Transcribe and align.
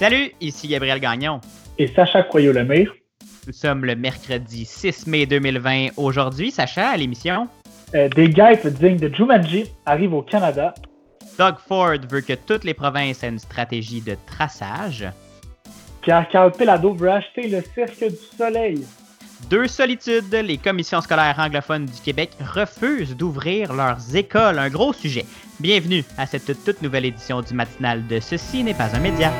Salut, 0.00 0.32
ici 0.40 0.66
Gabriel 0.66 0.98
Gagnon. 0.98 1.42
Et 1.76 1.86
Sacha 1.86 2.22
Croyot-Lemire. 2.22 2.90
Nous 3.46 3.52
sommes 3.52 3.84
le 3.84 3.94
mercredi 3.94 4.64
6 4.64 5.06
mai 5.06 5.26
2020. 5.26 5.88
Aujourd'hui, 5.98 6.50
Sacha, 6.50 6.88
à 6.88 6.96
l'émission. 6.96 7.48
Euh, 7.94 8.08
des 8.08 8.30
guêpes 8.30 8.66
dignes 8.66 8.96
de 8.96 9.14
Jumanji 9.14 9.66
arrivent 9.84 10.14
au 10.14 10.22
Canada. 10.22 10.72
Doug 11.38 11.56
Ford 11.68 11.98
veut 12.10 12.22
que 12.22 12.32
toutes 12.32 12.64
les 12.64 12.72
provinces 12.72 13.22
aient 13.22 13.28
une 13.28 13.38
stratégie 13.38 14.00
de 14.00 14.16
traçage. 14.26 15.06
Pierre-Carl 16.00 16.52
Pelado 16.52 16.94
veut 16.94 17.10
acheter 17.10 17.48
le 17.48 17.60
Cirque 17.60 18.10
du 18.10 18.38
Soleil. 18.38 18.82
Deux 19.50 19.66
solitudes, 19.66 20.32
les 20.32 20.56
commissions 20.56 21.02
scolaires 21.02 21.38
anglophones 21.38 21.84
du 21.84 22.00
Québec 22.02 22.30
refusent 22.40 23.14
d'ouvrir 23.14 23.74
leurs 23.74 24.16
écoles. 24.16 24.60
Un 24.60 24.70
gros 24.70 24.94
sujet. 24.94 25.26
Bienvenue 25.58 26.04
à 26.16 26.24
cette 26.24 26.64
toute 26.64 26.80
nouvelle 26.80 27.04
édition 27.04 27.42
du 27.42 27.52
matinal 27.52 28.06
de 28.06 28.18
Ceci 28.18 28.64
n'est 28.64 28.72
pas 28.72 28.96
un 28.96 29.00
média. 29.00 29.30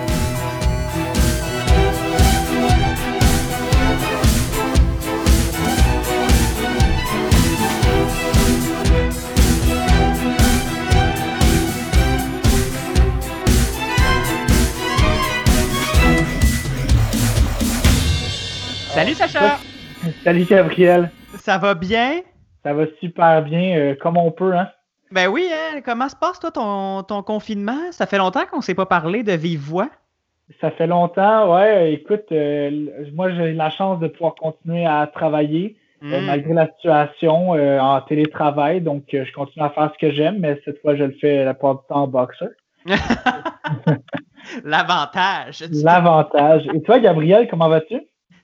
Salut 18.95 19.15
Sacha! 19.15 19.59
Salut 20.25 20.45
Gabriel! 20.45 21.11
Ça 21.37 21.59
va 21.59 21.75
bien? 21.75 22.21
Ça 22.63 22.73
va 22.75 22.85
super 23.01 23.43
bien, 23.43 23.77
euh, 23.77 23.95
comme 24.01 24.17
on 24.17 24.31
peut, 24.31 24.55
hein? 24.55 24.69
Ben 25.11 25.29
oui, 25.29 25.49
hein? 25.53 25.81
comment 25.85 26.09
se 26.09 26.17
passe 26.17 26.39
toi 26.39 26.51
ton, 26.51 27.03
ton 27.03 27.23
confinement? 27.23 27.91
Ça 27.93 28.07
fait 28.07 28.19
longtemps 28.19 28.47
qu'on 28.51 28.59
ne 28.59 28.63
s'est 28.63 28.75
pas 28.75 28.87
parlé 28.87 29.23
de 29.23 29.33
vive 29.33 29.61
voix. 29.61 29.89
Ça 30.61 30.71
fait 30.73 30.87
longtemps, 30.87 31.55
ouais. 31.55 31.93
Écoute, 31.93 32.27
euh, 32.33 32.87
moi 33.15 33.33
j'ai 33.33 33.53
la 33.53 33.71
chance 33.71 34.01
de 34.01 34.09
pouvoir 34.09 34.35
continuer 34.35 34.87
à 34.87 35.07
travailler 35.13 35.77
euh, 36.03 36.21
Mm. 36.23 36.25
malgré 36.25 36.55
la 36.55 36.67
situation 36.77 37.51
en 37.51 38.01
télétravail. 38.01 38.81
Donc 38.81 39.05
je 39.13 39.31
continue 39.35 39.65
à 39.65 39.69
faire 39.71 39.93
ce 39.93 39.99
que 40.07 40.11
j'aime, 40.15 40.39
mais 40.39 40.59
cette 40.65 40.81
fois 40.81 40.97
je 40.97 41.05
le 41.05 41.15
fais 41.21 41.45
la 41.45 41.53
plupart 41.53 41.75
du 41.75 41.87
temps 41.89 42.03
en 42.05 42.07
boxeur. 42.09 42.49
L'avantage. 44.65 45.65
L'avantage. 45.71 46.67
Et 46.75 46.81
toi, 46.83 46.99
Gabriel, 47.01 47.49
comment 47.51 47.69
vas-tu? 47.69 48.01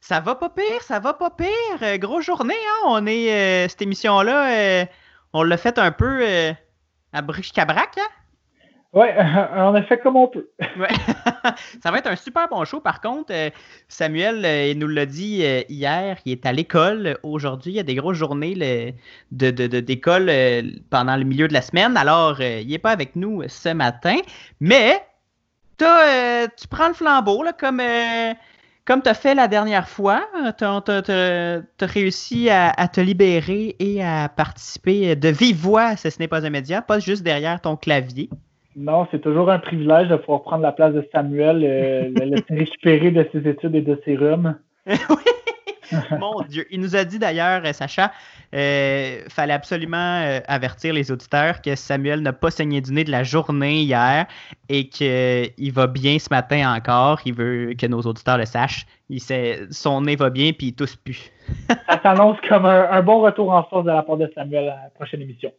Ça 0.09 0.21
va 0.21 0.37
pas 0.37 0.51
pire, 0.51 0.83
ça 0.83 1.01
va 1.01 1.15
pas 1.15 1.31
pire. 1.31 1.49
Euh, 1.83 1.97
grosse 1.99 2.25
journée, 2.25 2.55
hein? 2.55 2.85
On 2.87 3.07
est. 3.07 3.33
euh, 3.33 3.69
cette 3.69 3.83
émission-là, 3.83 4.51
euh, 4.83 4.85
on 5.33 5.43
l'a 5.43 5.57
fait 5.57 5.79
un 5.81 5.91
peu 5.91 6.25
à 7.12 7.23
bric-à-brac, 7.23 7.99
hein? 7.99 8.09
Ouais, 8.93 9.17
on 9.57 9.75
a 9.75 9.83
fait 9.83 9.99
comme 9.99 10.15
on 10.15 10.29
peut. 10.29 10.49
Ouais. 10.79 10.87
ça 11.83 11.91
va 11.91 11.99
être 11.99 12.07
un 12.07 12.15
super 12.15 12.47
bon 12.49 12.65
show. 12.65 12.79
Par 12.81 13.01
contre, 13.01 13.33
Samuel, 13.89 14.45
il 14.71 14.79
nous 14.79 14.87
l'a 14.87 15.07
dit 15.07 15.43
hier, 15.69 16.19
il 16.25 16.31
est 16.33 16.47
à 16.47 16.53
l'école 16.53 17.19
aujourd'hui. 17.25 17.73
Il 17.73 17.77
y 17.77 17.81
a 17.81 17.83
des 17.83 17.97
grosses 17.97 18.17
journées 18.19 18.55
le- 18.55 18.93
de, 19.33 19.51
de- 19.51 19.67
de- 19.67 19.81
d'école 19.81 20.31
pendant 20.89 21.17
le 21.17 21.25
milieu 21.25 21.49
de 21.49 21.53
la 21.53 21.62
semaine. 21.62 21.97
Alors, 21.97 22.41
il 22.41 22.69
n'est 22.69 22.79
pas 22.79 22.93
avec 22.93 23.17
nous 23.17 23.43
ce 23.49 23.71
matin. 23.71 24.19
Mais, 24.61 25.03
t'as, 25.79 26.47
tu 26.47 26.69
prends 26.69 26.87
le 26.89 26.95
flambeau, 26.95 27.43
là, 27.43 27.53
comme, 27.53 27.81
comme 28.87 29.03
tu 29.03 29.09
as 29.09 29.15
fait 29.15 29.34
la 29.34 29.48
dernière 29.48 29.89
fois. 29.89 30.23
Tu 30.59 30.65
as, 30.65 31.69
réussi 31.81 32.48
à, 32.48 32.70
à 32.70 32.89
te 32.89 33.01
libérer 33.01 33.77
et 33.78 34.03
à 34.03 34.28
participer 34.28 35.17
de 35.17 35.28
vive 35.28 35.56
voix 35.56 35.83
à 35.83 35.97
ce 35.97 36.09
Ce 36.09 36.19
n'est 36.19 36.28
pas 36.28 36.47
un 36.47 36.51
média, 36.51 36.81
pas 36.83 36.98
juste 36.98 37.23
derrière 37.23 37.61
ton 37.61 37.77
clavier. 37.77 38.31
Non, 38.77 39.06
c'est 39.11 39.20
toujours 39.20 39.51
un 39.51 39.59
privilège 39.59 40.09
de 40.09 40.17
pouvoir 40.17 40.43
prendre 40.43 40.62
la 40.62 40.73
place 40.73 40.93
de 40.93 41.06
Samuel, 41.11 41.65
euh, 41.65 42.11
le 42.15 42.25
laisser 42.27 42.45
récupérer 42.55 43.11
de 43.11 43.27
ses 43.33 43.48
études 43.48 43.75
et 43.75 43.81
de 43.81 44.01
ses 44.05 44.17
rhumes. 44.17 44.59
oui. 44.87 44.97
Mon 46.19 46.42
Dieu. 46.42 46.67
Il 46.70 46.81
nous 46.81 46.97
a 46.97 47.05
dit 47.05 47.19
d'ailleurs, 47.19 47.62
euh, 47.65 47.73
Sacha, 47.73 48.12
euh, 48.55 49.21
fallait 49.28 49.53
absolument 49.53 50.21
euh, 50.22 50.41
avertir 50.49 50.94
les 50.94 51.11
auditeurs 51.11 51.61
que 51.62 51.75
Samuel 51.75 52.21
n'a 52.21 52.33
pas 52.33 52.50
saigné 52.50 52.81
du 52.81 52.93
nez 52.93 53.05
de 53.05 53.11
la 53.11 53.22
journée 53.22 53.81
hier 53.81 54.27
et 54.69 54.88
qu'il 54.88 55.72
va 55.72 55.87
bien 55.87 56.19
ce 56.19 56.28
matin 56.31 56.75
encore. 56.75 57.21
Il 57.25 57.34
veut 57.34 57.75
que 57.78 57.87
nos 57.87 58.00
auditeurs 58.03 58.38
le 58.38 58.47
sachent. 58.47 58.87
Il 59.09 59.21
sait, 59.21 59.66
son 59.71 60.03
nez 60.03 60.16
va 60.16 60.31
bien 60.31 60.53
puis 60.53 60.69
il 60.69 60.75
tousse 60.75 60.97
plus. 60.97 61.31
Ça 61.69 62.00
s'annonce 62.03 62.38
comme 62.49 62.66
un, 62.66 62.91
un 62.91 63.03
bon 63.03 63.21
retour 63.21 63.53
en 63.53 63.62
force 63.65 63.84
de 63.84 63.91
la 63.91 64.03
part 64.03 64.16
de 64.16 64.31
Samuel 64.34 64.69
à 64.69 64.82
la 64.84 64.91
prochaine 64.94 65.22
émission. 65.22 65.53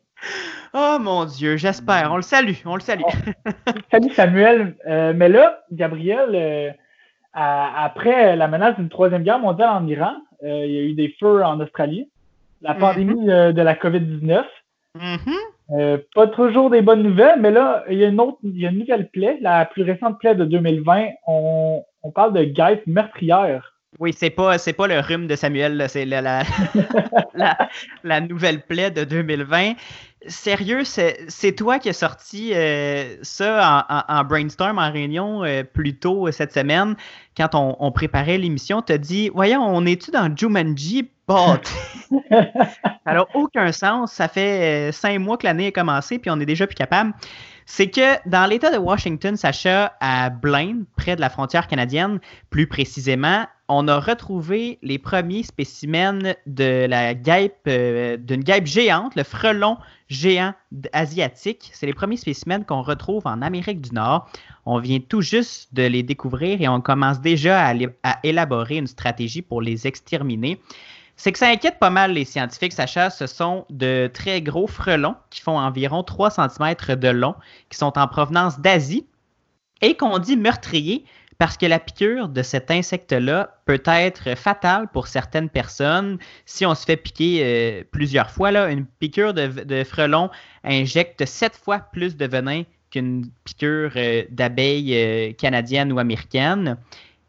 Oh 0.73 0.97
mon 0.99 1.25
Dieu, 1.25 1.57
j'espère. 1.57 2.11
On 2.11 2.17
le 2.17 2.21
salue, 2.21 2.55
on 2.65 2.75
le 2.75 2.81
salue. 2.81 3.01
Salut 3.91 4.13
Samuel. 4.13 4.75
Euh, 4.87 5.13
mais 5.15 5.29
là, 5.29 5.63
Gabriel, 5.71 6.29
euh, 6.33 6.71
à- 7.43 7.83
après 7.85 8.35
la 8.35 8.47
menace 8.47 8.75
d'une 8.77 8.89
troisième 8.89 9.23
guerre 9.23 9.39
mondiale 9.39 9.69
en 9.69 9.85
Iran, 9.87 10.13
euh, 10.43 10.65
il 10.65 10.71
y 10.71 10.77
a 10.79 10.81
eu 10.81 10.93
des 10.93 11.15
feux 11.19 11.43
en 11.43 11.59
Australie, 11.59 12.09
la 12.61 12.73
Mhm. 12.73 12.79
pandémie 12.79 13.29
euh, 13.31 13.51
de 13.53 13.61
la 13.61 13.75
COVID-19. 13.75 14.45
Mhm. 14.95 15.35
Euh, 15.79 15.97
pas 16.15 16.27
toujours 16.27 16.69
des 16.69 16.81
bonnes 16.81 17.03
nouvelles, 17.03 17.39
mais 17.39 17.51
là, 17.51 17.83
il 17.89 17.97
y 17.99 18.05
a 18.05 18.07
une 18.07 18.19
autre, 18.19 18.39
il 18.43 18.59
y 18.59 18.65
a 18.65 18.71
une 18.71 18.79
nouvelle 18.79 19.09
plaie, 19.09 19.37
la 19.41 19.65
plus 19.65 19.83
récente 19.83 20.17
plaie 20.19 20.33
de 20.35 20.45
2020. 20.45 21.09
On, 21.27 21.83
on 22.03 22.11
parle 22.11 22.33
de 22.33 22.43
guêpes 22.43 22.87
meurtrières. 22.87 23.73
Oui, 23.99 24.13
c'est 24.15 24.29
pas, 24.29 24.57
pas 24.57 24.87
le 24.87 24.99
rhume 24.99 25.27
de 25.27 25.35
Samuel, 25.35 25.85
c'est 25.89 26.05
la, 26.05 26.43
la, 28.03 28.21
nouvelle 28.21 28.61
plaie 28.61 28.91
de 28.91 29.03
2020. 29.03 29.73
Sérieux, 30.27 30.83
c'est, 30.83 31.55
toi 31.55 31.79
qui 31.79 31.89
as 31.89 31.93
sorti 31.93 32.51
euh, 32.53 33.15
ça 33.21 34.05
en, 34.09 34.23
brainstorm, 34.25 34.77
en 34.77 34.91
réunion 34.91 35.43
euh, 35.43 35.63
plus 35.63 35.97
tôt 35.97 36.29
cette 36.31 36.53
semaine, 36.53 36.95
quand 37.35 37.49
on, 37.53 37.91
préparait 37.91 38.37
l'émission. 38.37 38.81
Tu 38.81 38.93
as 38.93 38.97
dit 38.97 39.29
Voyons, 39.33 39.63
on 39.63 39.85
est-tu 39.85 40.11
dans 40.11 40.35
Jumanji? 40.35 41.09
Ça 41.29 41.63
n'a 43.05 43.25
aucun 43.33 43.71
sens. 43.71 44.13
Ça 44.13 44.27
fait 44.27 44.89
euh, 44.89 44.91
cinq 44.91 45.19
mois 45.19 45.37
que 45.37 45.45
l'année 45.45 45.67
a 45.67 45.71
commencé, 45.71 46.19
puis 46.19 46.29
on 46.31 46.39
est 46.39 46.45
déjà 46.45 46.67
plus 46.67 46.75
capable. 46.75 47.13
C'est 47.65 47.89
que 47.89 48.29
dans 48.29 48.45
l'État 48.49 48.71
de 48.71 48.77
Washington, 48.77 49.35
Sacha, 49.35 49.93
à 49.99 50.29
Blaine, 50.29 50.85
près 50.95 51.15
de 51.17 51.21
la 51.21 51.29
frontière 51.29 51.67
canadienne, 51.67 52.19
plus 52.49 52.67
précisément, 52.67 53.45
on 53.69 53.87
a 53.87 53.99
retrouvé 53.99 54.79
les 54.81 54.97
premiers 54.97 55.43
spécimens 55.43 56.35
de 56.45 56.85
la 56.85 57.13
guêpe, 57.13 57.59
euh, 57.67 58.15
d'une 58.17 58.43
guêpe 58.43 58.65
géante, 58.65 59.15
le 59.15 59.23
frelon 59.23 59.77
géant 60.09 60.53
asiatique. 60.93 61.69
C'est 61.73 61.85
les 61.85 61.93
premiers 61.93 62.17
spécimens 62.17 62.63
qu'on 62.63 62.81
retrouve 62.81 63.27
en 63.27 63.41
Amérique 63.41 63.81
du 63.81 63.93
Nord. 63.93 64.29
On 64.65 64.79
vient 64.79 64.99
tout 64.99 65.21
juste 65.21 65.73
de 65.73 65.83
les 65.83 66.03
découvrir 66.03 66.61
et 66.61 66.67
on 66.67 66.79
commence 66.79 67.19
déjà 67.19 67.73
à 68.03 68.19
élaborer 68.23 68.77
une 68.77 68.87
stratégie 68.87 69.41
pour 69.41 69.61
les 69.61 69.85
exterminer. 69.85 70.61
C'est 71.17 71.31
que 71.31 71.39
ça 71.39 71.49
inquiète 71.49 71.79
pas 71.79 71.89
mal 71.89 72.13
les 72.13 72.25
scientifiques, 72.25 72.73
Sacha. 72.73 73.09
Ce 73.09 73.27
sont 73.27 73.65
de 73.69 74.09
très 74.13 74.41
gros 74.41 74.67
frelons 74.67 75.15
qui 75.29 75.41
font 75.41 75.57
environ 75.57 76.03
3 76.03 76.29
cm 76.29 76.95
de 76.95 77.09
long, 77.09 77.35
qui 77.69 77.77
sont 77.77 77.97
en 77.97 78.07
provenance 78.07 78.59
d'Asie 78.59 79.05
et 79.81 79.97
qu'on 79.97 80.19
dit 80.19 80.37
meurtriers 80.37 81.05
parce 81.37 81.57
que 81.57 81.65
la 81.65 81.79
piqûre 81.79 82.29
de 82.29 82.41
cet 82.41 82.71
insecte-là 82.71 83.57
peut 83.65 83.81
être 83.85 84.35
fatale 84.35 84.87
pour 84.87 85.07
certaines 85.07 85.49
personnes. 85.49 86.17
Si 86.45 86.65
on 86.65 86.73
se 86.73 86.85
fait 86.85 86.97
piquer 86.97 87.41
euh, 87.43 87.83
plusieurs 87.91 88.31
fois, 88.31 88.51
une 88.71 88.85
piqûre 88.85 89.33
de, 89.33 89.83
frelon 89.83 90.29
injecte 90.63 91.25
sept 91.25 91.55
fois 91.55 91.79
plus 91.79 92.17
de 92.17 92.25
venin 92.25 92.63
qu'une 92.89 93.29
piqûre 93.43 93.91
euh, 93.95 94.23
d'abeille 94.31 94.95
euh, 94.95 95.33
canadienne 95.33 95.91
ou 95.91 95.99
américaine, 95.99 96.77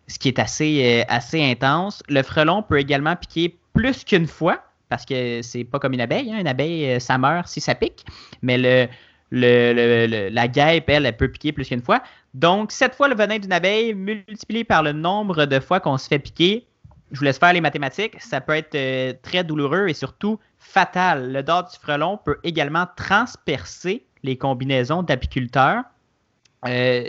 ce 0.06 0.18
qui 0.18 0.28
est 0.28 0.38
assez, 0.38 1.42
intense. 1.42 2.02
Le 2.08 2.22
frelon 2.22 2.62
peut 2.62 2.78
également 2.78 3.14
piquer 3.14 3.58
plus 3.74 4.04
qu'une 4.04 4.26
fois, 4.26 4.62
parce 4.88 5.04
que 5.04 5.42
c'est 5.42 5.64
pas 5.64 5.78
comme 5.78 5.92
une 5.92 6.00
abeille. 6.00 6.32
hein. 6.32 6.38
Une 6.38 6.48
abeille, 6.48 6.98
ça 6.98 7.18
meurt 7.18 7.46
si 7.46 7.60
ça 7.60 7.74
pique. 7.74 8.06
Mais 8.40 8.56
le, 8.56 8.88
le- 9.30 10.06
le- 10.06 10.28
la 10.28 10.48
guêpe, 10.48 10.88
elle, 10.88 11.06
elle 11.06 11.16
peut 11.16 11.28
piquer 11.28 11.52
plus 11.52 11.68
qu'une 11.68 11.82
fois. 11.82 12.02
Donc, 12.34 12.72
sept 12.72 12.94
fois 12.94 13.08
le 13.08 13.14
venin 13.14 13.38
d'une 13.38 13.52
abeille 13.52 13.94
multiplié 13.94 14.64
par 14.64 14.82
le 14.82 14.92
nombre 14.92 15.44
de 15.46 15.60
fois 15.60 15.80
qu'on 15.80 15.98
se 15.98 16.08
fait 16.08 16.18
piquer, 16.18 16.66
je 17.12 17.18
vous 17.18 17.24
laisse 17.24 17.38
faire 17.38 17.52
les 17.52 17.60
mathématiques, 17.60 18.20
ça 18.20 18.40
peut 18.40 18.52
être 18.54 18.74
euh, 18.74 19.12
très 19.22 19.42
douloureux 19.44 19.88
et 19.88 19.94
surtout 19.94 20.38
fatal. 20.58 21.32
Le 21.32 21.42
dard 21.42 21.68
du 21.70 21.76
frelon 21.78 22.18
peut 22.22 22.38
également 22.44 22.86
transpercer 22.96 24.04
les 24.22 24.36
combinaisons 24.36 25.02
d'apiculteurs. 25.02 25.84
Euh, 26.66 27.04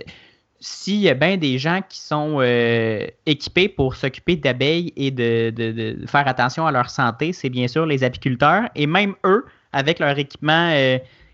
S'il 0.62 1.00
y 1.00 1.10
a 1.10 1.14
bien 1.14 1.38
des 1.38 1.58
gens 1.58 1.82
qui 1.88 2.00
sont 2.00 2.38
euh, 2.40 3.08
équipés 3.26 3.70
pour 3.70 3.96
s'occuper 3.96 4.36
d'abeilles 4.36 4.92
et 4.98 5.10
de 5.10 5.98
faire 6.06 6.28
attention 6.28 6.68
à 6.68 6.72
leur 6.72 6.90
santé, 6.90 7.32
c'est 7.34 7.50
bien 7.50 7.68
sûr 7.68 7.86
les 7.86 8.04
apiculteurs. 8.04 8.70
Et 8.76 8.86
même 8.86 9.16
eux, 9.26 9.46
avec 9.72 10.00
leur 10.00 10.18
équipement 10.20 10.70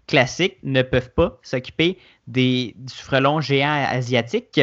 euh, 0.05 0.11
classique, 0.11 0.57
ne 0.63 0.81
peuvent 0.81 1.11
pas 1.13 1.37
s'occuper 1.41 1.97
des, 2.27 2.73
du 2.77 2.93
frelon 2.93 3.41
géant 3.41 3.85
asiatique. 3.89 4.59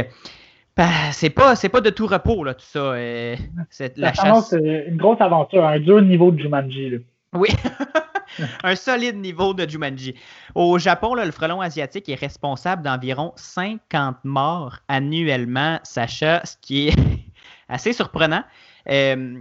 Ben, 0.77 0.89
c'est 1.13 1.31
pas, 1.31 1.55
c'est 1.55 1.69
pas 1.69 1.81
de 1.83 1.91
tout 1.91 2.07
repos, 2.07 2.45
là, 2.45 2.55
tout 2.55 2.65
ça. 2.65 2.79
euh, 2.79 3.37
c'est- 3.71 3.99
la 3.99 4.13
chasse. 4.15 4.55
euh, 4.55 4.85
une 4.89 4.97
grosse 4.97 5.21
aventure, 5.21 5.65
un 5.67 5.79
dur 5.79 6.01
niveau 6.01 6.31
de 6.31 6.39
Jumanji. 6.41 6.91
là. 6.91 6.99
Oui. 7.35 7.49
un 8.65 8.75
solide 8.77 9.17
niveau 9.17 9.53
de 9.53 9.69
Jumanji. 9.69 10.15
Au 10.55 10.79
Japon, 10.79 11.15
le 11.15 11.31
frelon 11.31 11.61
asiatique 11.61 12.09
est 12.09 12.15
responsable 12.15 12.83
d'environ 12.83 13.33
50 13.37 14.17
morts 14.25 14.79
annuellement, 14.89 15.79
Sacha, 15.83 16.41
ce 16.45 16.57
qui 16.61 16.89
est 16.89 16.97
assez 17.69 17.93
surprenant. 17.93 18.43
Euh, 18.91 19.39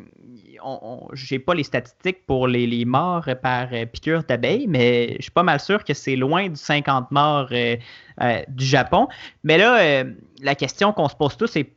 je 1.14 1.34
n'ai 1.34 1.40
pas 1.40 1.54
les 1.54 1.64
statistiques 1.64 2.26
pour 2.26 2.48
les, 2.48 2.86
morts 2.86 3.28
par 3.42 3.70
euh, 3.74 3.86
piqûre 3.86 4.24
d'abeille, 4.24 4.68
mais 4.68 5.16
je 5.18 5.24
suis 5.24 5.32
pas 5.32 5.44
mal 5.44 5.60
sûr 5.60 5.84
que 5.84 5.94
c'est 5.94 6.16
loin 6.16 6.50
du 6.50 6.56
50 6.56 7.12
morts 7.12 7.50
euh, 7.52 7.76
du 8.48 8.66
Japon. 8.66 9.08
Mais 9.44 9.58
là, 9.58 10.04
la 10.42 10.56
question 10.56 10.94
qu'on 10.94 11.10
se 11.10 11.16
pose 11.16 11.38
tous, 11.38 11.48
c'est 11.48 11.74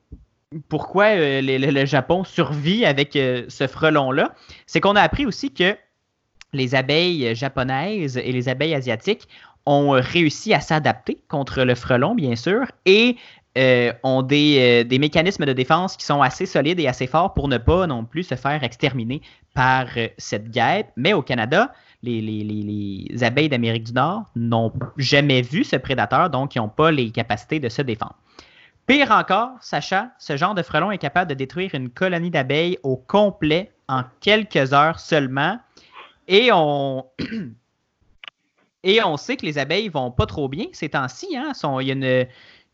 pourquoi 0.68 1.14
le, 1.16 1.84
Japon 1.86 2.24
survit 2.24 2.84
avec 2.84 3.12
ce 3.14 3.66
frelon-là? 3.66 4.34
C'est 4.66 4.80
qu'on 4.80 4.96
a 4.96 5.00
appris 5.00 5.26
aussi 5.26 5.52
que 5.52 5.76
les 6.52 6.74
abeilles 6.74 7.34
japonaises 7.34 8.16
et 8.16 8.30
les 8.30 8.48
abeilles 8.48 8.74
asiatiques 8.74 9.26
ont 9.66 9.90
réussi 9.90 10.52
à 10.52 10.60
s'adapter 10.60 11.18
contre 11.28 11.62
le 11.62 11.74
frelon, 11.74 12.14
bien 12.14 12.36
sûr, 12.36 12.66
et 12.84 13.16
euh, 13.56 13.92
ont 14.02 14.26
euh, 14.32 14.82
des, 14.82 14.98
mécanismes 14.98 15.46
de 15.46 15.52
défense 15.52 15.96
qui 15.96 16.04
sont 16.04 16.22
assez 16.22 16.44
solides 16.44 16.80
et 16.80 16.88
assez 16.88 17.06
forts 17.06 17.34
pour 17.34 17.46
ne 17.46 17.56
pas 17.56 17.86
non 17.86 18.04
plus 18.04 18.24
se 18.24 18.34
faire 18.34 18.64
exterminer 18.64 19.22
par 19.54 19.86
euh, 19.96 20.08
cette 20.18 20.50
guêpe. 20.50 20.88
Mais 20.96 21.12
au 21.12 21.22
Canada, 21.22 21.72
les, 22.02 23.06
abeilles 23.22 23.48
d'Amérique 23.48 23.84
du 23.84 23.92
Nord 23.92 24.24
n'ont 24.34 24.72
jamais 24.96 25.40
vu 25.40 25.62
ce 25.62 25.76
prédateur, 25.76 26.30
donc 26.30 26.56
ils 26.56 26.58
n'ont 26.58 26.68
pas 26.68 26.90
les 26.90 27.12
capacités 27.12 27.60
de 27.60 27.68
se 27.68 27.80
défendre. 27.80 28.16
Pire 28.88 29.12
encore, 29.12 29.50
Sacha, 29.60 30.08
ce 30.18 30.36
genre 30.36 30.56
de 30.56 30.62
frelon 30.62 30.90
est 30.90 30.98
capable 30.98 31.30
de 31.30 31.34
détruire 31.34 31.74
une 31.74 31.90
colonie 31.90 32.30
d'abeilles 32.30 32.78
au 32.82 32.96
complet 32.96 33.70
en 33.88 34.02
quelques 34.20 34.72
heures 34.72 34.98
seulement. 34.98 35.60
Et 36.26 36.50
on, 36.52 37.06
sait 39.16 39.36
que 39.36 39.46
les 39.46 39.58
abeilles 39.58 39.88
vont 39.90 40.10
pas 40.10 40.26
trop 40.26 40.48
bien 40.48 40.66
ces 40.72 40.88
temps-ci. 40.88 41.36
Hein? 41.36 41.52
Il 41.80 41.86
y 41.86 41.90
a 41.92 41.94
une, 41.94 42.26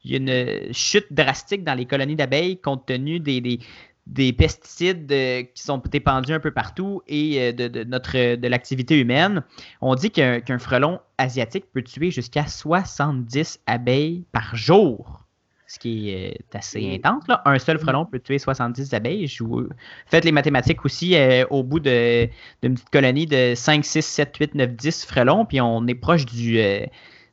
il 0.05 0.11
y 0.11 0.14
a 0.14 0.19
une 0.19 0.73
chute 0.73 1.12
drastique 1.12 1.64
dans 1.64 1.75
les 1.75 1.87
colonies 1.87 2.17
d'abeilles 2.17 2.58
compte 2.58 2.87
tenu 2.87 3.20
des, 3.20 3.61
des, 4.06 4.32
pesticides 4.32 5.11
euh, 5.12 5.43
qui 5.43 5.62
sont 5.62 5.79
dépendus 5.91 6.32
un 6.32 6.41
peu 6.41 6.50
partout 6.50 7.02
et 7.06 7.41
euh, 7.41 7.52
de, 7.52 7.85
notre 7.85 8.37
de 8.37 8.49
l'activité 8.49 8.99
humaine. 8.99 9.43
On 9.81 9.94
dit 9.94 10.11
qu'un 10.11 10.58
frelon 10.58 11.00
asiatique 11.19 11.67
peut 11.73 11.82
tuer 11.82 12.11
jusqu'à 12.11 12.47
70 12.47 13.61
abeilles 13.67 14.25
par 14.32 14.56
jour. 14.56 15.26
Ce 15.67 15.79
qui 15.79 16.11
est 16.11 16.35
euh, 16.35 16.58
assez 16.58 16.94
intense. 16.94 17.23
Un 17.44 17.58
seul 17.61 17.79
frelon 17.79 18.05
peut 18.05 18.19
tuer 18.19 18.38
70 18.38 18.93
abeilles. 18.94 19.29
Je 19.29 19.44
Faites 20.06 20.25
les 20.25 20.32
mathématiques 20.32 20.85
aussi 20.85 21.14
au 21.50 21.62
bout 21.62 21.79
d'une 21.79 22.31
petite 22.62 22.91
colonie 22.91 23.26
de 23.26 23.53
5, 23.55 23.85
6, 23.85 24.03
7, 24.03 24.37
8, 24.37 24.55
9, 24.55 24.70
10 24.70 25.05
frelons, 25.05 25.44
puis 25.44 25.61
on 25.61 25.87
est 25.87 25.94
proche 25.94 26.25
du, 26.25 26.58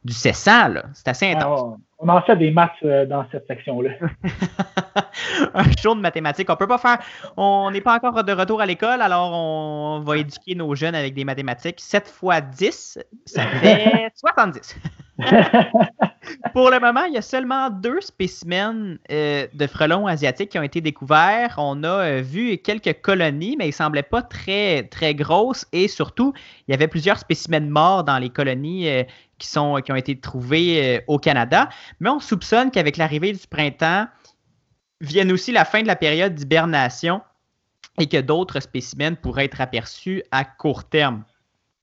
du 0.05 0.13
700. 0.13 0.51
C'est 0.93 1.07
assez 1.07 1.25
ah, 1.25 1.37
intense. 1.37 1.79
On 1.99 2.09
en 2.09 2.21
fait 2.21 2.35
des 2.35 2.51
maths 2.51 2.71
euh, 2.83 3.05
dans 3.07 3.25
cette 3.31 3.47
section-là. 3.47 3.89
un 5.53 5.63
show 5.81 5.95
de 5.95 5.99
mathématiques. 5.99 6.49
On 6.49 6.55
peut 6.55 6.67
pas 6.67 6.77
faire. 6.77 6.99
On 7.37 7.71
n'est 7.71 7.81
pas 7.81 7.95
encore 7.95 8.23
de 8.23 8.31
retour 8.31 8.61
à 8.61 8.65
l'école, 8.67 9.01
alors 9.01 9.33
on 9.33 10.01
va 10.01 10.17
éduquer 10.17 10.53
nos 10.53 10.75
jeunes 10.75 10.95
avec 10.95 11.15
des 11.15 11.25
mathématiques. 11.25 11.79
7 11.79 12.07
fois 12.07 12.41
10, 12.41 12.99
ça 13.25 13.43
fait 13.61 14.11
70. 14.15 14.79
Pour 16.53 16.69
le 16.69 16.79
moment, 16.79 17.05
il 17.05 17.15
y 17.15 17.17
a 17.17 17.23
seulement 17.23 17.71
deux 17.71 18.01
spécimens 18.01 18.97
euh, 19.11 19.47
de 19.51 19.65
frelons 19.67 20.05
asiatiques 20.05 20.51
qui 20.51 20.59
ont 20.59 20.63
été 20.63 20.81
découverts. 20.81 21.55
On 21.57 21.83
a 21.83 21.87
euh, 21.87 22.21
vu 22.21 22.57
quelques 22.57 23.01
colonies, 23.01 23.55
mais 23.57 23.65
ils 23.65 23.69
ne 23.69 23.73
semblaient 23.73 24.03
pas 24.03 24.21
très, 24.21 24.83
très 24.83 25.15
grosses. 25.15 25.65
Et 25.71 25.87
surtout, 25.87 26.33
il 26.67 26.71
y 26.71 26.75
avait 26.75 26.87
plusieurs 26.87 27.17
spécimens 27.17 27.67
morts 27.67 28.03
dans 28.03 28.19
les 28.19 28.29
colonies 28.29 28.87
qui, 29.37 29.57
ont 29.57 29.77
été 29.77 30.19
trouvés 30.19 31.01
au 31.07 31.19
Canada. 31.19 31.69
Mais 31.99 32.09
on 32.09 32.19
soupçonne 32.19 32.71
qu'avec 32.71 32.97
l'arrivée 32.97 33.33
du 33.33 33.47
printemps, 33.47 34.07
vienne 35.01 35.31
aussi 35.31 35.51
la 35.51 35.65
fin 35.65 35.81
de 35.81 35.87
la 35.87 35.95
période 35.95 36.33
d'hibernation 36.35 37.21
et 37.99 38.07
que 38.07 38.17
d'autres 38.21 38.59
spécimens 38.59 39.15
pourraient 39.15 39.45
être 39.45 39.61
aperçus 39.61 40.23
à 40.31 40.45
court 40.45 40.83
terme. 40.83 41.23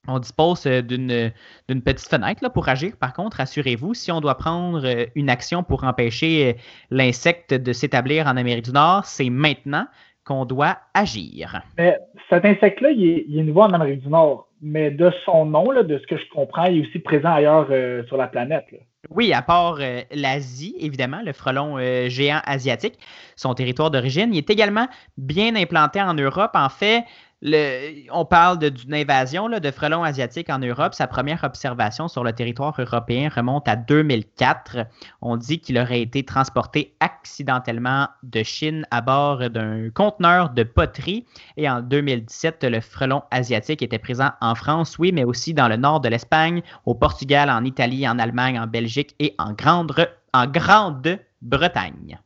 On 0.07 0.19
dispose 0.19 0.67
euh, 0.67 0.83
d'une 0.83 1.83
petite 1.83 2.09
fenêtre 2.09 2.47
pour 2.51 2.69
agir. 2.69 2.97
Par 2.99 3.15
contre, 3.15 3.41
assurez-vous, 3.41 3.95
si 3.95 4.13
on 4.13 4.21
doit 4.21 4.37
prendre 4.37 4.85
euh, 4.85 5.07
une 5.15 5.31
action 5.31 5.63
pour 5.63 5.85
empêcher 5.85 6.51
euh, 6.51 6.61
l'insecte 6.91 7.55
de 7.55 7.73
s'établir 7.73 8.27
en 8.27 8.37
Amérique 8.37 8.67
du 8.67 8.73
Nord, 8.73 9.07
c'est 9.07 9.31
maintenant 9.31 9.87
qu'on 10.25 10.45
doit 10.45 10.79
agir. 10.95 11.63
Mais 11.77 11.99
cet 12.31 12.45
insecte-là, 12.45 12.91
il, 12.91 13.39
est 13.39 13.43
nouveau 13.43 13.63
en 13.63 13.73
Amérique 13.73 14.01
du 14.01 14.09
Nord, 14.09 14.49
mais 14.63 14.91
de 14.91 15.11
son 15.25 15.47
nom, 15.47 15.73
de 15.83 15.99
ce 15.99 16.07
que 16.07 16.17
je 16.17 16.29
comprends, 16.33 16.65
il 16.65 16.79
est 16.79 16.89
aussi 16.89 16.99
présent 16.99 17.33
ailleurs 17.33 17.69
sur 18.07 18.17
la 18.17 18.27
planète. 18.27 18.67
Oui, 19.11 19.33
à 19.33 19.43
part 19.43 19.77
euh, 19.81 20.01
l'Asie, 20.13 20.75
évidemment, 20.79 21.21
le 21.25 21.33
frelon 21.33 21.79
euh, 21.79 22.09
géant 22.09 22.41
asiatique, 22.45 22.99
son 23.37 23.55
territoire 23.55 23.91
d'origine. 23.91 24.33
Il 24.33 24.39
est 24.39 24.51
également 24.51 24.89
bien 25.19 25.55
implanté 25.57 26.01
en 26.01 26.15
Europe. 26.15 26.53
En 26.55 26.69
fait, 26.69 27.05
on 27.47 28.25
parle 28.25 28.59
d'une 28.59 28.95
invasion 28.95 29.51
de 29.51 29.71
frelons 29.71 30.03
asiatiques 30.03 30.49
en 30.49 30.61
Europe. 30.61 30.95
Sa 30.95 31.07
première 31.07 31.45
observation 31.45 32.09
sur 32.09 32.25
le 32.25 32.33
territoire 32.33 32.75
européen 32.79 33.29
remonte 33.29 33.69
à 33.69 33.77
2004. 33.77 34.79
On 35.21 35.37
dit 35.37 35.61
qu'il 35.61 35.79
aurait 35.79 36.01
été 36.01 36.25
transporté 36.25 36.97
accidentellement 37.01 38.09
de 38.23 38.43
Chine 38.43 38.87
à 38.91 39.03
bord 39.03 39.51
d'un 39.51 39.91
conteneur 39.91 40.49
de 40.51 40.63
poterie. 40.63 41.27
Et 41.59 41.69
en 41.69 41.83
2017, 41.83 42.65
le 42.65 42.81
frelon 42.81 43.23
asiatique 43.31 43.83
était 43.83 43.99
présent 43.99 44.31
en 44.41 44.55
France, 44.55 44.97
oui, 44.99 45.13
mais 45.13 45.25
aussi 45.25 45.53
dans 45.53 45.69
le 45.69 45.77
nord 45.77 46.01
de 46.01 46.09
l'Espagne, 46.09 46.63
au 46.87 46.95
Portugal, 46.95 47.51
en 47.51 47.63
Italie, 47.65 48.09
en 48.09 48.19
Allemagne, 48.19 48.59
en 48.59 48.67
Belgique 48.67 49.15
et 49.19 49.35
en 49.39 49.53
Grande-Bretagne. 49.53 52.19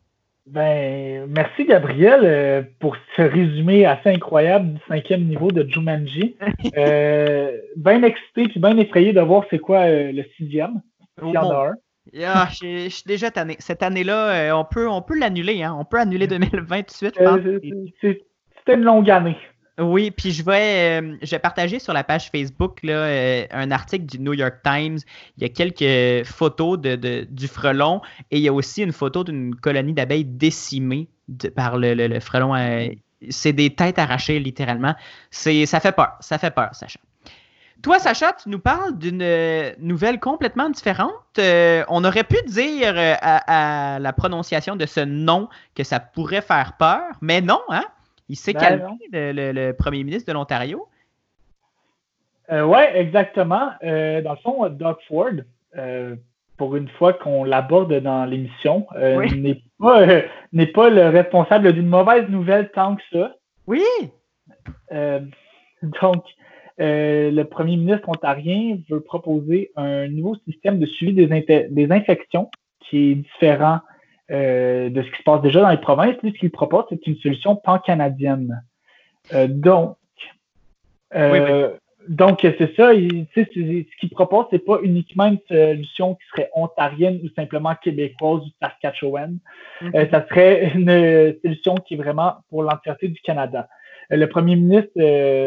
Ben, 0.50 1.26
merci 1.28 1.66
Gabriel 1.66 2.20
euh, 2.24 2.62
pour 2.80 2.96
ce 3.16 3.22
résumé 3.22 3.84
assez 3.84 4.08
incroyable 4.08 4.74
du 4.74 4.80
cinquième 4.88 5.24
niveau 5.24 5.50
de 5.50 5.68
Jumanji. 5.68 6.36
Euh, 6.76 7.56
bien 7.76 8.02
excité 8.02 8.44
puis 8.48 8.60
bien 8.60 8.76
effrayé 8.76 9.12
de 9.12 9.20
voir 9.20 9.44
c'est 9.50 9.58
quoi 9.58 9.80
euh, 9.80 10.12
le 10.12 10.24
sixième. 10.36 10.80
S'il 11.18 11.32
y 11.32 11.38
en 11.38 11.50
a 11.50 11.68
un. 11.68 11.74
Ah, 12.24 12.48
je 12.50 12.88
suis 12.88 13.02
déjà 13.06 13.30
tanné. 13.30 13.56
Cette 13.58 13.82
année-là, 13.82 14.54
on 14.56 14.64
peut, 14.64 14.88
on 14.88 15.02
peut 15.02 15.18
l'annuler. 15.18 15.62
Hein? 15.62 15.76
On 15.78 15.84
peut 15.84 15.98
annuler 15.98 16.26
2020 16.26 16.78
tout 16.78 16.84
de 16.84 16.90
suite. 16.90 17.20
C'était 18.00 18.74
une 18.74 18.84
longue 18.84 19.10
année. 19.10 19.36
Oui, 19.78 20.10
puis 20.10 20.32
je 20.32 20.42
vais, 20.42 21.00
euh, 21.00 21.16
je 21.22 21.36
partager 21.36 21.78
sur 21.78 21.92
la 21.92 22.02
page 22.02 22.30
Facebook 22.30 22.80
euh, 22.84 23.46
un 23.52 23.70
article 23.70 24.06
du 24.06 24.18
New 24.18 24.32
York 24.32 24.56
Times. 24.64 24.98
Il 25.36 25.42
y 25.42 25.44
a 25.44 25.48
quelques 25.48 26.26
photos 26.26 26.80
de, 26.80 27.24
du 27.30 27.46
frelon 27.46 28.00
et 28.32 28.38
il 28.38 28.42
y 28.42 28.48
a 28.48 28.52
aussi 28.52 28.82
une 28.82 28.92
photo 28.92 29.22
d'une 29.22 29.54
colonie 29.54 29.92
d'abeilles 29.92 30.24
décimée 30.24 31.08
par 31.54 31.78
le, 31.78 32.18
frelon. 32.18 32.56
Euh, 32.56 32.88
c'est 33.30 33.52
des 33.52 33.70
têtes 33.70 34.00
arrachées 34.00 34.40
littéralement. 34.40 34.96
C'est, 35.30 35.64
ça 35.64 35.78
fait 35.78 35.92
peur, 35.92 36.16
ça 36.18 36.38
fait 36.38 36.50
peur, 36.50 36.70
Sacha. 36.72 36.98
Toi, 37.80 38.00
Sacha, 38.00 38.32
tu 38.32 38.48
nous 38.48 38.58
parles 38.58 38.98
d'une 38.98 39.24
nouvelle 39.78 40.18
complètement 40.18 40.70
différente. 40.70 41.12
on 41.38 42.04
aurait 42.04 42.24
pu 42.24 42.38
dire 42.48 42.94
à, 42.96 43.98
la 44.00 44.12
prononciation 44.12 44.74
de 44.74 44.86
ce 44.86 44.98
nom 44.98 45.48
que 45.76 45.84
ça 45.84 46.00
pourrait 46.00 46.42
faire 46.42 46.72
peur, 46.76 47.04
mais 47.20 47.40
non, 47.40 47.60
hein? 47.68 47.84
Il 48.28 48.36
s'est 48.36 48.52
ben 48.52 48.60
calmé, 48.60 48.98
le, 49.12 49.72
premier 49.72 50.04
ministre 50.04 50.28
de 50.28 50.34
l'Ontario? 50.34 50.86
Euh, 52.50 52.62
oui, 52.62 52.80
exactement. 52.94 53.70
Euh, 53.82 54.22
dans 54.22 54.32
le 54.32 54.38
fond, 54.38 54.68
Doug 54.68 54.96
Ford, 55.06 55.32
euh, 55.76 56.16
pour 56.56 56.76
une 56.76 56.88
fois 56.88 57.12
qu'on 57.12 57.44
l'aborde 57.44 57.92
dans 58.00 58.24
l'émission, 58.24 58.86
n'est 58.96 59.62
pas, 59.78 60.06
pas, 60.74 60.90
le 60.90 61.08
responsable 61.08 61.72
d'une 61.72 61.88
mauvaise 61.88 62.28
nouvelle 62.28 62.70
tant 62.70 62.96
que 62.96 63.02
ça. 63.12 63.34
Oui. 63.66 63.82
donc, 65.82 66.24
le 66.78 67.42
premier 67.44 67.76
ministre 67.76 68.08
ontarien 68.08 68.78
veut 68.90 69.00
proposer 69.00 69.70
un 69.76 70.08
nouveau 70.08 70.36
système 70.46 70.78
de 70.78 70.86
suivi 70.86 71.26
des, 71.26 71.68
des 71.70 71.92
infections 71.92 72.50
qui 72.80 73.12
est 73.12 73.14
différent 73.16 73.80
euh, 74.30 74.90
de 74.90 75.02
ce 75.02 75.10
qui 75.10 75.16
se 75.16 75.22
passe 75.22 75.40
déjà 75.40 75.62
dans 75.62 75.70
les 75.70 75.78
provinces. 75.78 76.16
Lui, 76.22 76.32
ce 76.32 76.38
qu'il 76.38 76.50
propose, 76.50 76.84
c'est 76.90 77.06
une 77.06 77.16
solution 77.16 77.56
pan-canadienne. 77.56 78.62
Euh, 79.32 79.46
donc, 79.48 79.96
euh, 81.14 81.70
donc 82.08 82.40
c'est 82.42 82.76
ça. 82.76 82.92
ce 82.92 83.98
qu'il 84.00 84.10
propose, 84.10 84.44
c'est 84.50 84.64
pas 84.64 84.80
uniquement 84.82 85.26
une 85.26 85.38
solution 85.48 86.14
qui 86.16 86.26
serait 86.28 86.50
ontarienne 86.54 87.20
ou 87.24 87.28
simplement 87.34 87.74
québécoise 87.82 88.42
ou 88.42 88.50
Saskatchewan. 88.62 89.38
Mm-hmm. 89.80 90.10
ça 90.10 90.26
serait 90.28 90.72
une 90.74 91.34
solution 91.42 91.76
qui 91.76 91.94
est 91.94 91.98
vraiment 91.98 92.34
pour 92.50 92.62
l'entièreté 92.62 93.08
du 93.08 93.20
Canada. 93.22 93.66
le 94.10 94.26
premier 94.26 94.56
ministre, 94.56 94.92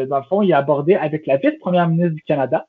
dans 0.06 0.18
le 0.18 0.24
fond, 0.24 0.42
il 0.42 0.52
a 0.52 0.58
abordé 0.58 0.96
avec 0.96 1.28
la 1.28 1.36
vice-première 1.36 1.86
ministre 1.88 2.16
du 2.16 2.22
Canada, 2.22 2.66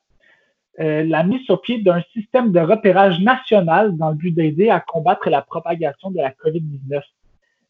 euh, 0.80 1.04
la 1.04 1.22
mise 1.22 1.42
sur 1.42 1.60
pied 1.60 1.82
d'un 1.82 2.02
système 2.12 2.50
de 2.50 2.60
repérage 2.60 3.20
national 3.20 3.96
dans 3.96 4.10
le 4.10 4.16
but 4.16 4.32
d'aider 4.32 4.70
à 4.70 4.80
combattre 4.80 5.30
la 5.30 5.42
propagation 5.42 6.10
de 6.10 6.18
la 6.18 6.30
COVID-19. 6.30 7.00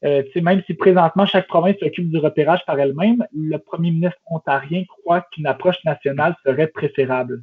Euh, 0.05 0.23
même 0.37 0.63
si 0.67 0.75
présentement 0.75 1.25
chaque 1.25 1.47
province 1.47 1.77
s'occupe 1.79 2.11
du 2.11 2.19
repérage 2.19 2.65
par 2.67 2.79
elle-même, 2.79 3.25
le 3.35 3.57
premier 3.57 3.91
ministre 3.91 4.19
ontarien 4.27 4.85
croit 4.85 5.23
qu'une 5.33 5.47
approche 5.47 5.83
nationale 5.85 6.37
serait 6.45 6.67
préférable. 6.67 7.43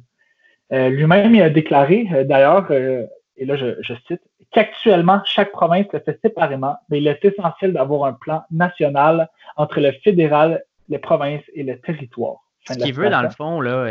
Euh, 0.72 0.88
lui-même 0.88 1.34
il 1.34 1.42
a 1.42 1.50
déclaré, 1.50 2.08
euh, 2.12 2.24
d'ailleurs, 2.24 2.70
et 2.70 3.44
là 3.44 3.56
je, 3.56 3.80
je 3.80 3.94
cite, 4.06 4.22
qu'actuellement 4.52 5.20
chaque 5.24 5.50
province 5.50 5.86
le 5.92 6.00
fait 6.00 6.18
séparément, 6.22 6.76
mais 6.88 6.98
il 6.98 7.08
est 7.08 7.24
essentiel 7.24 7.72
d'avoir 7.72 8.04
un 8.04 8.12
plan 8.12 8.42
national 8.52 9.28
entre 9.56 9.80
le 9.80 9.90
fédéral, 10.04 10.62
les 10.88 10.98
provinces 10.98 11.42
et 11.54 11.64
le 11.64 11.80
territoire. 11.80 12.36
Ce 12.68 12.74
qu'il 12.74 12.94
veut, 12.94 13.10
dans 13.10 13.22
le 13.22 13.30
fond, 13.30 13.60
là, 13.60 13.86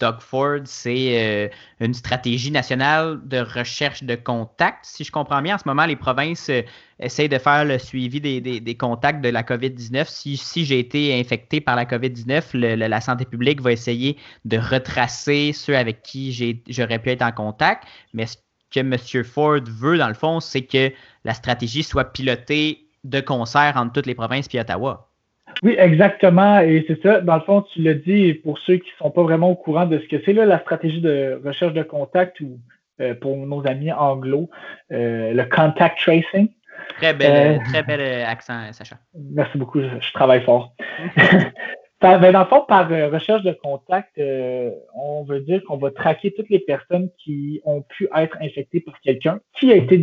Doug 0.00 0.20
Ford, 0.20 0.60
c'est 0.64 1.46
euh, 1.46 1.48
une 1.78 1.94
stratégie 1.94 2.50
nationale 2.50 3.20
de 3.24 3.38
recherche 3.38 4.02
de 4.02 4.14
contacts. 4.14 4.84
Si 4.84 5.04
je 5.04 5.12
comprends 5.12 5.42
bien, 5.42 5.54
en 5.56 5.58
ce 5.58 5.64
moment, 5.66 5.84
les 5.84 5.96
provinces 5.96 6.48
euh, 6.48 6.62
essayent 6.98 7.28
de 7.28 7.38
faire 7.38 7.64
le 7.64 7.78
suivi 7.78 8.20
des, 8.20 8.76
contacts 8.76 9.20
de 9.20 9.28
la 9.28 9.42
COVID-19. 9.42 10.06
Si, 10.08 10.64
j'ai 10.64 10.78
été 10.78 11.18
infecté 11.20 11.60
par 11.60 11.76
la 11.76 11.84
COVID-19, 11.84 12.56
la 12.56 13.00
santé 13.00 13.24
publique 13.24 13.60
va 13.60 13.72
essayer 13.72 14.16
de 14.44 14.58
retracer 14.58 15.52
ceux 15.52 15.76
avec 15.76 16.02
qui 16.02 16.58
j'aurais 16.68 16.98
pu 16.98 17.10
être 17.10 17.22
en 17.22 17.32
contact. 17.32 17.84
Mais 18.14 18.26
ce 18.26 18.36
que 18.70 18.80
M. 18.80 18.96
Ford 19.24 19.60
veut, 19.66 19.98
dans 19.98 20.08
le 20.08 20.14
fond, 20.14 20.40
c'est 20.40 20.62
que 20.62 20.92
la 21.24 21.34
stratégie 21.34 21.82
soit 21.82 22.12
pilotée 22.12 22.86
de 23.04 23.20
concert 23.20 23.74
entre 23.76 23.92
toutes 23.92 24.06
les 24.06 24.14
provinces 24.14 24.46
et 24.52 24.60
Ottawa. 24.60 25.09
Oui, 25.62 25.76
exactement. 25.78 26.60
Et 26.60 26.84
c'est 26.86 27.02
ça. 27.02 27.20
Dans 27.20 27.34
le 27.34 27.42
fond, 27.42 27.62
tu 27.72 27.82
l'as 27.82 27.94
dit, 27.94 28.34
pour 28.34 28.58
ceux 28.58 28.76
qui 28.76 28.90
ne 28.90 29.04
sont 29.04 29.10
pas 29.10 29.22
vraiment 29.22 29.50
au 29.50 29.56
courant 29.56 29.86
de 29.86 29.98
ce 29.98 30.06
que 30.06 30.22
c'est, 30.24 30.32
là, 30.32 30.46
la 30.46 30.58
stratégie 30.60 31.00
de 31.00 31.40
recherche 31.44 31.74
de 31.74 31.82
contact 31.82 32.40
ou 32.40 32.58
euh, 33.00 33.14
pour 33.14 33.36
nos 33.36 33.66
amis 33.66 33.92
anglo, 33.92 34.50
euh, 34.92 35.32
le 35.32 35.44
contact 35.44 35.98
tracing. 35.98 36.48
Très 36.98 37.14
bel, 37.14 37.56
euh, 37.56 37.64
très 37.64 37.82
bel 37.82 38.00
accent, 38.26 38.72
Sacha. 38.72 38.96
Merci 39.14 39.58
beaucoup, 39.58 39.80
je 39.80 40.12
travaille 40.12 40.42
fort. 40.42 40.74
Ben, 42.00 42.32
dans 42.32 42.40
le 42.40 42.46
fond, 42.46 42.64
par 42.66 42.90
euh, 42.90 43.10
recherche 43.10 43.42
de 43.42 43.52
contact, 43.52 44.16
euh, 44.16 44.70
on 44.94 45.22
veut 45.22 45.40
dire 45.40 45.62
qu'on 45.64 45.76
va 45.76 45.90
traquer 45.90 46.32
toutes 46.32 46.48
les 46.48 46.58
personnes 46.58 47.10
qui 47.18 47.60
ont 47.66 47.82
pu 47.82 48.08
être 48.16 48.38
infectées 48.40 48.80
par 48.80 48.98
quelqu'un 49.02 49.38
qui 49.58 49.70
a 49.70 49.76
été 49.76 49.98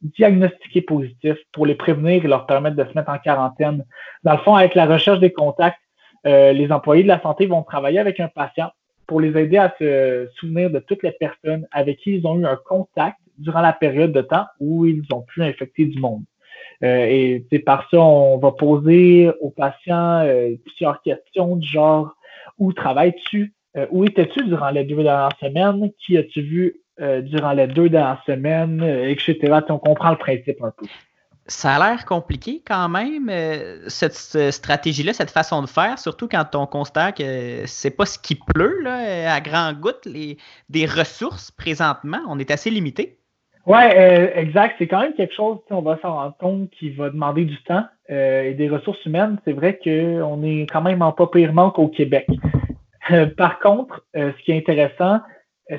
diagnostiqué 0.00 0.80
positif 0.80 1.36
pour 1.52 1.66
les 1.66 1.74
prévenir 1.74 2.24
et 2.24 2.28
leur 2.28 2.46
permettre 2.46 2.76
de 2.76 2.84
se 2.84 2.94
mettre 2.94 3.10
en 3.10 3.18
quarantaine. 3.18 3.84
Dans 4.22 4.32
le 4.32 4.38
fond, 4.38 4.54
avec 4.54 4.74
la 4.74 4.86
recherche 4.86 5.20
des 5.20 5.32
contacts, 5.32 5.78
euh, 6.26 6.52
les 6.52 6.72
employés 6.72 7.02
de 7.02 7.08
la 7.08 7.20
santé 7.20 7.44
vont 7.44 7.62
travailler 7.62 7.98
avec 7.98 8.20
un 8.20 8.28
patient 8.28 8.70
pour 9.06 9.20
les 9.20 9.38
aider 9.38 9.58
à 9.58 9.74
se 9.78 10.30
souvenir 10.36 10.70
de 10.70 10.78
toutes 10.78 11.02
les 11.02 11.12
personnes 11.12 11.66
avec 11.72 11.98
qui 11.98 12.14
ils 12.16 12.26
ont 12.26 12.38
eu 12.38 12.46
un 12.46 12.58
contact 12.64 13.18
durant 13.36 13.60
la 13.60 13.74
période 13.74 14.12
de 14.12 14.22
temps 14.22 14.46
où 14.60 14.86
ils 14.86 15.04
ont 15.12 15.20
pu 15.20 15.42
infecter 15.42 15.84
du 15.84 16.00
monde. 16.00 16.22
Euh, 16.82 17.42
et 17.50 17.58
par 17.60 17.88
ça, 17.90 17.98
on 17.98 18.38
va 18.38 18.52
poser 18.52 19.30
aux 19.40 19.50
patients 19.50 20.22
euh, 20.24 20.54
plusieurs 20.64 21.00
questions 21.02 21.56
du 21.56 21.66
genre 21.66 22.14
où 22.58 22.72
travailles-tu? 22.72 23.54
Euh, 23.76 23.86
où 23.90 24.04
étais-tu 24.04 24.44
durant 24.44 24.70
les 24.70 24.84
deux 24.84 25.02
dernières 25.02 25.36
semaines? 25.40 25.90
Qui 25.98 26.16
as-tu 26.16 26.42
vu 26.42 26.80
durant 26.96 27.52
les 27.52 27.66
deux 27.66 27.88
dernières 27.88 28.22
semaines? 28.24 28.80
etc. 28.82 29.60
on 29.68 29.78
comprend 29.78 30.10
le 30.10 30.16
principe 30.16 30.62
un 30.62 30.70
peu. 30.76 30.86
Ça 31.46 31.74
a 31.74 31.90
l'air 31.90 32.06
compliqué 32.06 32.62
quand 32.64 32.88
même, 32.88 33.30
cette, 33.88 34.14
stratégie-là, 34.50 35.12
cette 35.12 35.32
façon 35.32 35.60
de 35.60 35.66
faire, 35.66 35.98
surtout 35.98 36.26
quand 36.26 36.54
on 36.54 36.66
constate 36.66 37.18
que 37.18 37.66
c'est 37.66 37.90
pas 37.90 38.06
ce 38.06 38.18
qui 38.18 38.36
pleut 38.36 38.80
là, 38.80 39.34
à 39.34 39.40
grands 39.40 39.74
gouttes, 39.74 40.06
les, 40.06 40.38
des 40.70 40.86
ressources 40.86 41.50
présentement. 41.50 42.20
On 42.28 42.38
est 42.38 42.50
assez 42.50 42.70
limité. 42.70 43.18
Oui, 43.66 43.78
euh, 43.96 44.28
exact. 44.34 44.76
C'est 44.78 44.86
quand 44.86 45.00
même 45.00 45.14
quelque 45.14 45.34
chose, 45.34 45.58
on 45.70 45.80
va 45.80 45.98
s'en 46.02 46.14
rendre 46.14 46.36
compte, 46.38 46.70
qui 46.70 46.90
va 46.90 47.08
demander 47.08 47.44
du 47.44 47.56
temps 47.62 47.84
euh, 48.10 48.42
et 48.42 48.54
des 48.54 48.68
ressources 48.68 49.02
humaines. 49.06 49.38
C'est 49.44 49.52
vrai 49.52 49.78
qu'on 49.82 50.42
est 50.42 50.66
quand 50.70 50.82
même 50.82 51.00
en 51.00 51.12
pas 51.12 51.26
pire 51.28 51.52
manque 51.54 51.78
au 51.78 51.88
Québec. 51.88 52.26
Euh, 53.10 53.26
par 53.26 53.58
contre, 53.60 54.04
ce 54.14 54.42
qui 54.44 54.52
est 54.52 54.58
intéressant, 54.58 55.20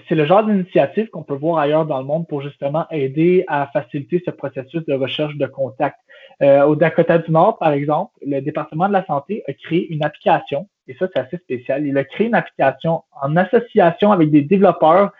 c'est 0.08 0.16
le 0.16 0.26
genre 0.26 0.44
d'initiative 0.44 1.10
qu'on 1.10 1.22
peut 1.22 1.36
voir 1.36 1.60
ailleurs 1.60 1.86
dans 1.86 2.00
le 2.00 2.06
monde 2.06 2.28
pour 2.28 2.42
justement 2.42 2.86
aider 2.90 3.44
à 3.48 3.68
faciliter 3.72 4.22
ce 4.26 4.32
processus 4.32 4.84
de 4.86 4.94
recherche 4.94 5.36
de 5.36 5.46
contact. 5.46 5.98
au 6.42 6.76
Dakota 6.76 7.20
du 7.20 7.32
Nord, 7.32 7.60
par 7.60 7.72
exemple, 7.72 8.12
le 8.26 8.42
département 8.42 8.88
de 8.88 8.94
la 8.94 9.06
santé 9.06 9.44
a 9.48 9.54
créé 9.54 9.88
une 9.94 10.04
application, 10.04 10.68
et 10.88 10.96
ça 10.96 11.08
c'est 11.14 11.20
assez 11.20 11.38
spécial. 11.38 11.86
Il 11.86 11.96
a 12.00 12.04
créé 12.04 12.28
une 12.28 12.36
application 12.36 13.04
en 13.22 13.36
association 13.38 14.12
avec 14.12 14.32
des 14.32 14.42
développeurs 14.42 15.12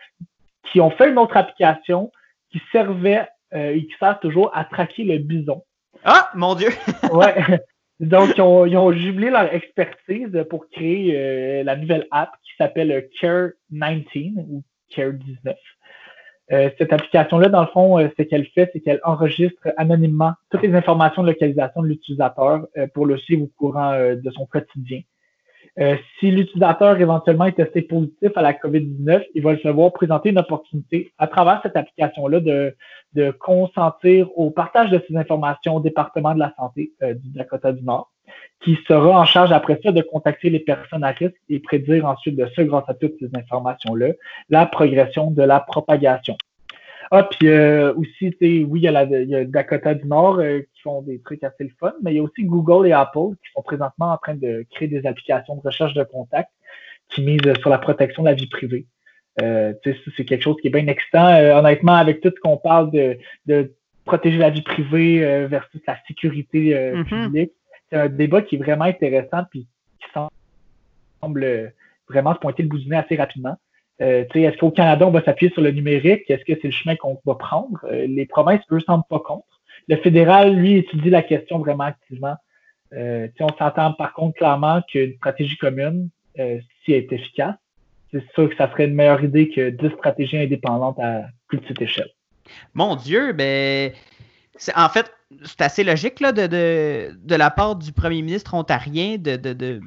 qui 0.64 0.80
ont 0.80 0.90
fait 0.90 1.10
une 1.10 1.18
autre 1.18 1.36
application 1.36 2.10
qui 2.50 2.60
servait 2.72 3.26
euh, 3.54 3.74
et 3.74 3.86
qui 3.86 3.94
sert 3.98 4.18
toujours 4.20 4.50
à 4.54 4.64
traquer 4.64 5.04
le 5.04 5.18
bison. 5.18 5.62
Ah, 6.04 6.30
mon 6.34 6.54
Dieu! 6.54 6.68
ouais. 7.12 7.34
Donc, 8.00 8.36
ils 8.36 8.42
ont, 8.42 8.92
jubilé 8.92 9.30
leur 9.30 9.52
expertise 9.54 10.44
pour 10.50 10.68
créer 10.68 11.16
euh, 11.16 11.62
la 11.62 11.76
nouvelle 11.76 12.06
app 12.10 12.30
qui 12.42 12.52
s'appelle 12.58 13.08
Care 13.20 13.50
19 13.70 14.44
ou 14.48 14.62
Care 14.90 15.12
19. 15.12 15.56
Euh, 16.52 16.70
cette 16.78 16.92
application-là, 16.92 17.48
dans 17.48 17.62
le 17.62 17.68
fond, 17.68 17.98
ce 17.98 18.22
qu'elle 18.22 18.46
fait, 18.48 18.70
c'est 18.72 18.80
qu'elle 18.80 19.00
enregistre 19.02 19.68
anonymement 19.76 20.34
toutes 20.50 20.62
les 20.62 20.74
informations 20.74 21.22
de 21.22 21.28
localisation 21.28 21.82
de 21.82 21.88
l'utilisateur 21.88 22.66
pour 22.94 23.06
le 23.06 23.16
suivre 23.16 23.44
au 23.44 23.50
courant 23.56 23.96
de 23.98 24.30
son 24.32 24.46
quotidien. 24.46 25.00
Euh, 25.78 25.96
si 26.18 26.30
l'utilisateur 26.30 26.98
éventuellement 26.98 27.44
est 27.44 27.52
testé 27.52 27.82
positif 27.82 28.30
à 28.34 28.42
la 28.42 28.54
COVID-19, 28.54 29.24
il 29.34 29.42
va 29.42 29.58
se 29.58 29.68
voir 29.68 29.92
présenter 29.92 30.30
une 30.30 30.38
opportunité 30.38 31.12
à 31.18 31.26
travers 31.26 31.60
cette 31.62 31.76
application-là 31.76 32.40
de, 32.40 32.74
de 33.12 33.30
consentir 33.30 34.28
au 34.38 34.50
partage 34.50 34.90
de 34.90 35.02
ces 35.06 35.16
informations 35.16 35.76
au 35.76 35.80
département 35.80 36.34
de 36.34 36.38
la 36.38 36.54
santé 36.56 36.92
euh, 37.02 37.12
du 37.12 37.28
Dakota 37.30 37.72
du 37.72 37.84
Nord, 37.84 38.10
qui 38.64 38.78
sera 38.88 39.20
en 39.20 39.24
charge 39.26 39.52
après 39.52 39.78
ça 39.82 39.92
de 39.92 40.00
contacter 40.00 40.48
les 40.48 40.60
personnes 40.60 41.04
à 41.04 41.10
risque 41.10 41.36
et 41.50 41.58
prédire 41.58 42.06
ensuite 42.06 42.36
de 42.36 42.48
ça, 42.56 42.64
grâce 42.64 42.88
à 42.88 42.94
toutes 42.94 43.14
ces 43.20 43.28
informations-là, 43.34 44.12
la 44.48 44.64
progression 44.64 45.30
de 45.30 45.42
la 45.42 45.60
propagation. 45.60 46.38
Ah, 47.10 47.22
puis 47.22 47.48
euh, 47.48 47.94
aussi, 47.94 48.34
oui, 48.40 48.80
il 48.80 48.82
y, 48.82 48.88
a 48.88 48.90
la, 48.90 49.04
il 49.04 49.28
y 49.28 49.34
a 49.34 49.44
Dakota 49.44 49.94
du 49.94 50.06
Nord 50.08 50.40
euh, 50.40 50.62
font 50.86 51.02
des 51.02 51.20
trucs 51.20 51.42
assez 51.42 51.64
le 51.64 51.70
fun, 51.78 51.92
mais 52.02 52.12
il 52.12 52.16
y 52.16 52.20
a 52.20 52.22
aussi 52.22 52.44
Google 52.44 52.86
et 52.86 52.92
Apple 52.92 53.34
qui 53.42 53.52
sont 53.52 53.62
présentement 53.62 54.12
en 54.12 54.16
train 54.18 54.34
de 54.34 54.64
créer 54.70 54.88
des 54.88 55.04
applications 55.06 55.56
de 55.56 55.60
recherche 55.60 55.94
de 55.94 56.04
contact 56.04 56.50
qui 57.08 57.22
misent 57.22 57.40
sur 57.60 57.70
la 57.70 57.78
protection 57.78 58.22
de 58.22 58.28
la 58.28 58.34
vie 58.34 58.48
privée. 58.48 58.86
Euh, 59.42 59.74
c'est 59.84 60.24
quelque 60.24 60.42
chose 60.42 60.56
qui 60.60 60.68
est 60.68 60.70
bien 60.70 60.86
excitant. 60.86 61.28
Euh, 61.28 61.58
honnêtement, 61.58 61.94
avec 61.94 62.20
tout 62.20 62.32
ce 62.34 62.40
qu'on 62.40 62.56
parle 62.56 62.90
de, 62.90 63.18
de, 63.46 63.72
protéger 64.04 64.38
la 64.38 64.50
vie 64.50 64.62
privée 64.62 65.24
euh, 65.24 65.48
versus 65.48 65.80
la 65.86 65.96
sécurité 66.06 66.74
mm-hmm. 66.74 67.04
publique, 67.04 67.52
c'est 67.90 67.96
un 67.96 68.08
débat 68.08 68.40
qui 68.42 68.54
est 68.54 68.58
vraiment 68.58 68.84
intéressant 68.84 69.42
puis 69.50 69.66
qui 70.00 70.06
semble 70.12 71.72
vraiment 72.08 72.34
se 72.34 72.38
pointer 72.38 72.62
le 72.62 72.68
bout 72.68 72.78
du 72.78 72.88
nez 72.88 72.96
assez 72.96 73.16
rapidement. 73.16 73.56
Euh, 74.02 74.24
est-ce 74.34 74.58
qu'au 74.58 74.70
Canada, 74.70 75.06
on 75.06 75.10
va 75.10 75.24
s'appuyer 75.24 75.52
sur 75.52 75.62
le 75.62 75.70
numérique? 75.70 76.28
Est-ce 76.28 76.44
que 76.44 76.58
c'est 76.60 76.68
le 76.68 76.72
chemin 76.72 76.96
qu'on 76.96 77.18
va 77.24 77.34
prendre? 77.34 77.84
Euh, 77.84 78.06
les 78.06 78.26
provinces, 78.26 78.60
eux, 78.70 78.80
semblent 78.80 79.04
pas 79.08 79.20
contre. 79.20 79.55
Le 79.88 79.96
fédéral, 79.96 80.54
lui, 80.56 80.76
étudie 80.76 81.10
la 81.10 81.22
question 81.22 81.58
vraiment 81.58 81.84
activement. 81.84 82.36
Euh, 82.92 83.28
on 83.40 83.56
s'entend 83.58 83.92
par 83.92 84.12
contre 84.12 84.36
clairement 84.38 84.82
qu'une 84.82 85.14
stratégie 85.14 85.56
commune, 85.56 86.08
euh, 86.38 86.58
si 86.84 86.92
elle 86.92 87.04
est 87.04 87.12
efficace, 87.12 87.54
c'est 88.12 88.24
sûr 88.34 88.48
que 88.48 88.56
ça 88.56 88.70
serait 88.70 88.86
une 88.86 88.94
meilleure 88.94 89.22
idée 89.22 89.48
que 89.48 89.70
10 89.70 89.90
stratégies 89.96 90.38
indépendantes 90.38 90.98
à 90.98 91.24
plus 91.48 91.58
petite 91.58 91.82
échelle. 91.82 92.10
Mon 92.74 92.94
Dieu, 92.94 93.32
ben, 93.32 93.92
en 94.74 94.88
fait, 94.88 95.12
c'est 95.42 95.60
assez 95.62 95.84
logique 95.84 96.20
là, 96.20 96.32
de, 96.32 96.46
de, 96.46 97.16
de, 97.16 97.34
la 97.34 97.50
part 97.50 97.76
du 97.76 97.92
premier 97.92 98.22
ministre 98.22 98.54
ontarien 98.54 99.16
de, 99.18 99.36
de 99.36 99.80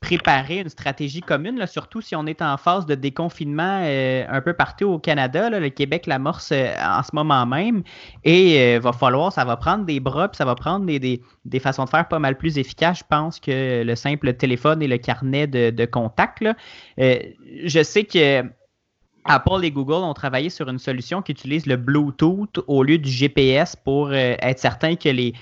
préparer 0.00 0.58
une 0.58 0.68
stratégie 0.68 1.20
commune, 1.20 1.58
là, 1.58 1.66
surtout 1.66 2.00
si 2.00 2.14
on 2.14 2.26
est 2.26 2.40
en 2.40 2.56
phase 2.56 2.86
de 2.86 2.94
déconfinement 2.94 3.82
euh, 3.82 4.24
un 4.28 4.40
peu 4.40 4.52
partout 4.52 4.86
au 4.86 4.98
Canada. 4.98 5.50
le 5.50 5.68
Québec 5.70 6.06
l'amorce 6.06 6.50
euh, 6.52 6.72
en 6.80 7.02
ce 7.02 7.10
moment 7.12 7.46
même. 7.46 7.82
Et 8.24 8.76
euh, 8.76 8.80
va 8.80 8.92
falloir, 8.92 9.32
ça 9.32 9.44
va 9.44 9.56
prendre 9.56 9.84
des 9.84 9.98
bras, 9.98 10.28
puis 10.28 10.36
ça 10.36 10.44
va 10.44 10.54
prendre 10.54 10.86
des, 10.86 10.98
des, 11.44 11.60
façons 11.60 11.84
de 11.84 11.90
faire 11.90 12.06
pas 12.06 12.18
mal 12.20 12.36
plus 12.36 12.58
efficaces, 12.58 12.98
je 12.98 13.04
pense, 13.08 13.40
que 13.40 13.82
le 13.82 13.96
simple 13.96 14.34
téléphone 14.34 14.82
et 14.82 14.88
le 14.88 14.98
carnet 14.98 15.46
de, 15.46 15.70
de 15.70 15.84
contact. 15.84 16.44
je 16.96 17.82
sais 17.82 18.04
que 18.04 18.44
Apple 19.28 19.62
et 19.62 19.70
Google 19.70 20.04
ont 20.04 20.14
travaillé 20.14 20.48
sur 20.48 20.68
une 20.68 20.78
solution 20.78 21.20
qui 21.20 21.32
utilise 21.32 21.66
le 21.66 21.76
Bluetooth 21.76 22.60
au 22.66 22.82
lieu 22.82 22.98
du 22.98 23.10
GPS 23.10 23.76
pour 23.76 24.08
euh, 24.08 24.34
être 24.40 24.58
certain 24.58 24.96
que 24.96 25.08
les, 25.10 25.34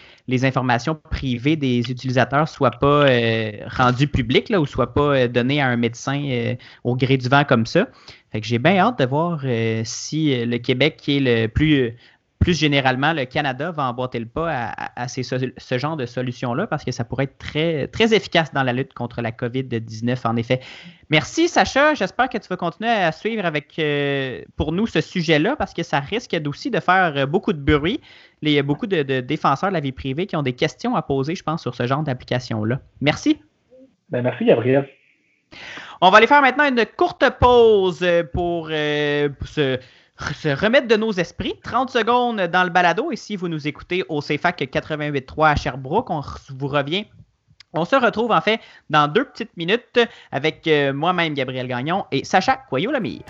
informations 0.44 0.96
privées 1.10 1.56
des 1.56 1.78
utilisateurs 1.90 2.48
soient 2.48 2.72
pas 2.72 3.06
euh, 3.08 3.52
rendues 3.68 4.08
publiques 4.08 4.48
là, 4.48 4.60
ou 4.60 4.66
soient 4.66 4.92
pas 4.92 5.16
euh, 5.16 5.28
données 5.28 5.60
à 5.60 5.68
un 5.68 5.76
médecin 5.76 6.56
au 6.84 6.96
gré 6.96 7.16
du 7.16 7.28
vent 7.28 7.44
comme 7.44 7.64
ça. 7.64 7.86
J'ai 8.34 8.58
bien 8.58 8.76
hâte 8.76 8.98
de 8.98 9.06
voir 9.06 9.40
si 9.84 10.44
le 10.44 10.58
Québec, 10.58 10.96
qui 10.98 11.16
est 11.16 11.20
le 11.20 11.46
plus 11.46 11.94
plus 12.46 12.56
généralement, 12.56 13.12
le 13.12 13.24
Canada 13.24 13.72
va 13.72 13.88
emboîter 13.88 14.20
le 14.20 14.26
pas 14.26 14.72
à, 14.94 15.08
ce 15.08 15.78
genre 15.78 15.96
de 15.96 16.06
solution-là 16.06 16.68
parce 16.68 16.84
que 16.84 16.92
ça 16.92 17.02
pourrait 17.02 17.24
être 17.24 17.38
très, 17.38 17.88
très 17.88 18.14
efficace 18.14 18.52
dans 18.52 18.62
la 18.62 18.72
lutte 18.72 18.94
contre 18.94 19.20
la 19.20 19.32
COVID-19, 19.32 20.24
en 20.24 20.36
effet. 20.36 20.60
Merci, 21.10 21.48
Sacha. 21.48 21.94
J'espère 21.94 22.28
que 22.28 22.38
tu 22.38 22.46
vas 22.46 22.56
continuer 22.56 22.88
à 22.88 23.10
suivre 23.10 23.44
avec, 23.44 23.76
euh, 23.80 24.42
pour 24.54 24.70
nous 24.70 24.86
ce 24.86 25.00
sujet-là 25.00 25.56
parce 25.56 25.74
que 25.74 25.82
ça 25.82 25.98
risque 25.98 26.36
aussi 26.46 26.70
de 26.70 26.78
faire 26.78 27.14
euh, 27.16 27.26
beaucoup 27.26 27.52
de 27.52 27.58
bruit. 27.58 28.00
Il 28.42 28.50
y 28.50 28.60
a 28.60 28.62
beaucoup 28.62 28.86
de, 28.86 29.02
défenseurs 29.02 29.70
de 29.70 29.74
la 29.74 29.80
vie 29.80 29.90
privée 29.90 30.28
qui 30.28 30.36
ont 30.36 30.44
des 30.44 30.54
questions 30.54 30.94
à 30.94 31.02
poser, 31.02 31.34
je 31.34 31.42
pense, 31.42 31.62
sur 31.62 31.74
ce 31.74 31.84
genre 31.88 32.04
d'application-là. 32.04 32.78
Merci. 33.00 33.40
Ben, 34.10 34.22
merci, 34.22 34.44
Gabriel. 34.44 34.88
On 36.00 36.10
va 36.10 36.18
aller 36.18 36.28
faire 36.28 36.42
maintenant 36.42 36.68
une 36.68 36.86
courte 36.96 37.24
pause 37.40 38.06
pour, 38.32 38.68
euh, 38.70 39.30
se, 39.46 39.80
remettre 40.18 40.88
de 40.88 40.96
nos 40.96 41.12
esprits. 41.12 41.54
30 41.62 41.90
secondes 41.90 42.40
dans 42.40 42.64
le 42.64 42.70
balado. 42.70 43.10
Et 43.10 43.16
si 43.16 43.36
vous 43.36 43.48
nous 43.48 43.66
écoutez 43.68 44.04
au 44.08 44.20
CFAC 44.20 44.62
88.3 44.62 45.52
à 45.52 45.56
Sherbrooke, 45.56 46.10
on 46.10 46.22
vous 46.50 46.68
revient. 46.68 47.06
On 47.72 47.84
se 47.84 47.96
retrouve 47.96 48.30
en 48.30 48.40
fait 48.40 48.60
dans 48.88 49.06
deux 49.06 49.24
petites 49.24 49.54
minutes 49.56 50.00
avec 50.32 50.66
euh, 50.66 50.92
moi-même, 50.92 51.34
Gabriel 51.34 51.68
Gagnon, 51.68 52.06
et 52.10 52.24
Sacha 52.24 52.56
Coyot-Lemire. 52.70 53.24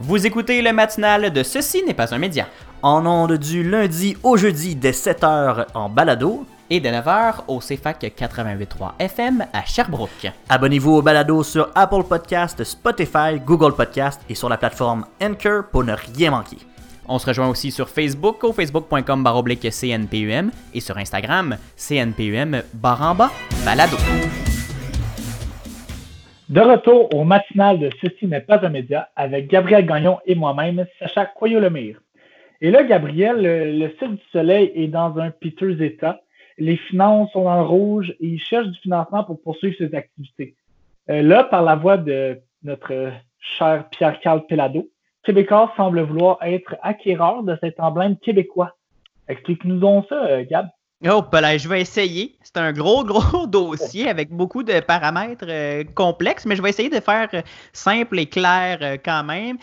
Vous 0.00 0.24
écoutez 0.24 0.62
le 0.62 0.72
matinal 0.72 1.32
de 1.32 1.42
Ceci 1.42 1.82
n'est 1.82 1.94
pas 1.94 2.14
un 2.14 2.18
média. 2.18 2.46
En 2.82 3.04
ondes 3.06 3.36
du 3.38 3.68
lundi 3.68 4.16
au 4.22 4.36
jeudi 4.36 4.76
dès 4.76 4.92
7h 4.92 5.66
en 5.74 5.88
balado 5.88 6.46
et 6.70 6.80
de 6.80 6.88
9h 6.88 7.44
au 7.48 7.58
CFAC 7.58 8.12
88.3 8.16 8.92
FM 8.98 9.44
à 9.52 9.64
Sherbrooke. 9.64 10.32
Abonnez-vous 10.48 10.96
au 10.96 11.02
balado 11.02 11.42
sur 11.42 11.70
Apple 11.74 12.04
Podcast, 12.08 12.62
Spotify, 12.64 13.40
Google 13.44 13.74
Podcast 13.74 14.20
et 14.28 14.34
sur 14.34 14.48
la 14.48 14.56
plateforme 14.56 15.04
Anchor 15.22 15.64
pour 15.70 15.84
ne 15.84 15.92
rien 15.92 16.30
manquer. 16.30 16.58
On 17.08 17.18
se 17.18 17.26
rejoint 17.26 17.48
aussi 17.48 17.70
sur 17.70 17.88
Facebook 17.88 18.44
au 18.44 18.52
facebook.com 18.52 19.24
baroblique 19.24 19.66
CNPUM 19.70 20.50
et 20.74 20.80
sur 20.80 20.98
Instagram 20.98 21.56
CNPUM 21.76 22.62
baramba 22.74 23.30
balado. 23.64 23.96
De 26.50 26.60
retour 26.60 27.14
au 27.14 27.24
matinal 27.24 27.78
de 27.78 27.90
Ceci 28.02 28.26
n'est 28.26 28.40
pas 28.40 28.64
un 28.64 28.70
média 28.70 29.08
avec 29.16 29.48
Gabriel 29.48 29.84
Gagnon 29.86 30.18
et 30.26 30.34
moi-même, 30.34 30.86
Sacha 30.98 31.26
Coyot-Lemire. 31.26 32.00
Et 32.60 32.70
là, 32.70 32.84
Gabriel, 32.84 33.36
le, 33.42 33.72
le 33.78 33.88
site 33.98 34.12
du 34.12 34.22
Soleil 34.32 34.72
est 34.74 34.88
dans 34.88 35.18
un 35.18 35.30
piteux 35.30 35.80
état 35.82 36.20
les 36.58 36.76
finances 36.76 37.30
sont 37.32 37.44
dans 37.44 37.56
le 37.56 37.66
rouge 37.66 38.10
et 38.20 38.26
ils 38.26 38.40
cherchent 38.40 38.68
du 38.68 38.78
financement 38.80 39.24
pour 39.24 39.40
poursuivre 39.40 39.76
ces 39.78 39.94
activités. 39.94 40.54
Euh, 41.08 41.22
là, 41.22 41.44
par 41.44 41.62
la 41.62 41.76
voix 41.76 41.96
de 41.96 42.38
notre 42.62 43.12
cher 43.38 43.88
Pierre-Carl 43.90 44.44
Pelado, 44.46 44.88
Québécois 45.24 45.72
semble 45.76 46.02
vouloir 46.02 46.38
être 46.42 46.76
acquéreur 46.82 47.42
de 47.42 47.56
cet 47.62 47.78
emblème 47.80 48.16
québécois. 48.16 48.76
Explique-nous 49.28 49.78
donc 49.78 50.06
ça, 50.08 50.24
euh, 50.26 50.44
Gab. 50.48 50.68
Oh, 51.08 51.22
ben 51.30 51.56
je 51.56 51.68
vais 51.68 51.80
essayer. 51.80 52.34
C'est 52.42 52.56
un 52.56 52.72
gros, 52.72 53.04
gros 53.04 53.46
dossier 53.46 54.08
avec 54.08 54.30
beaucoup 54.30 54.64
de 54.64 54.80
paramètres 54.80 55.46
euh, 55.48 55.84
complexes, 55.94 56.44
mais 56.44 56.56
je 56.56 56.62
vais 56.62 56.70
essayer 56.70 56.90
de 56.90 57.00
faire 57.00 57.28
simple 57.72 58.18
et 58.18 58.26
clair 58.26 58.98
quand 59.04 59.22
même 59.22 59.58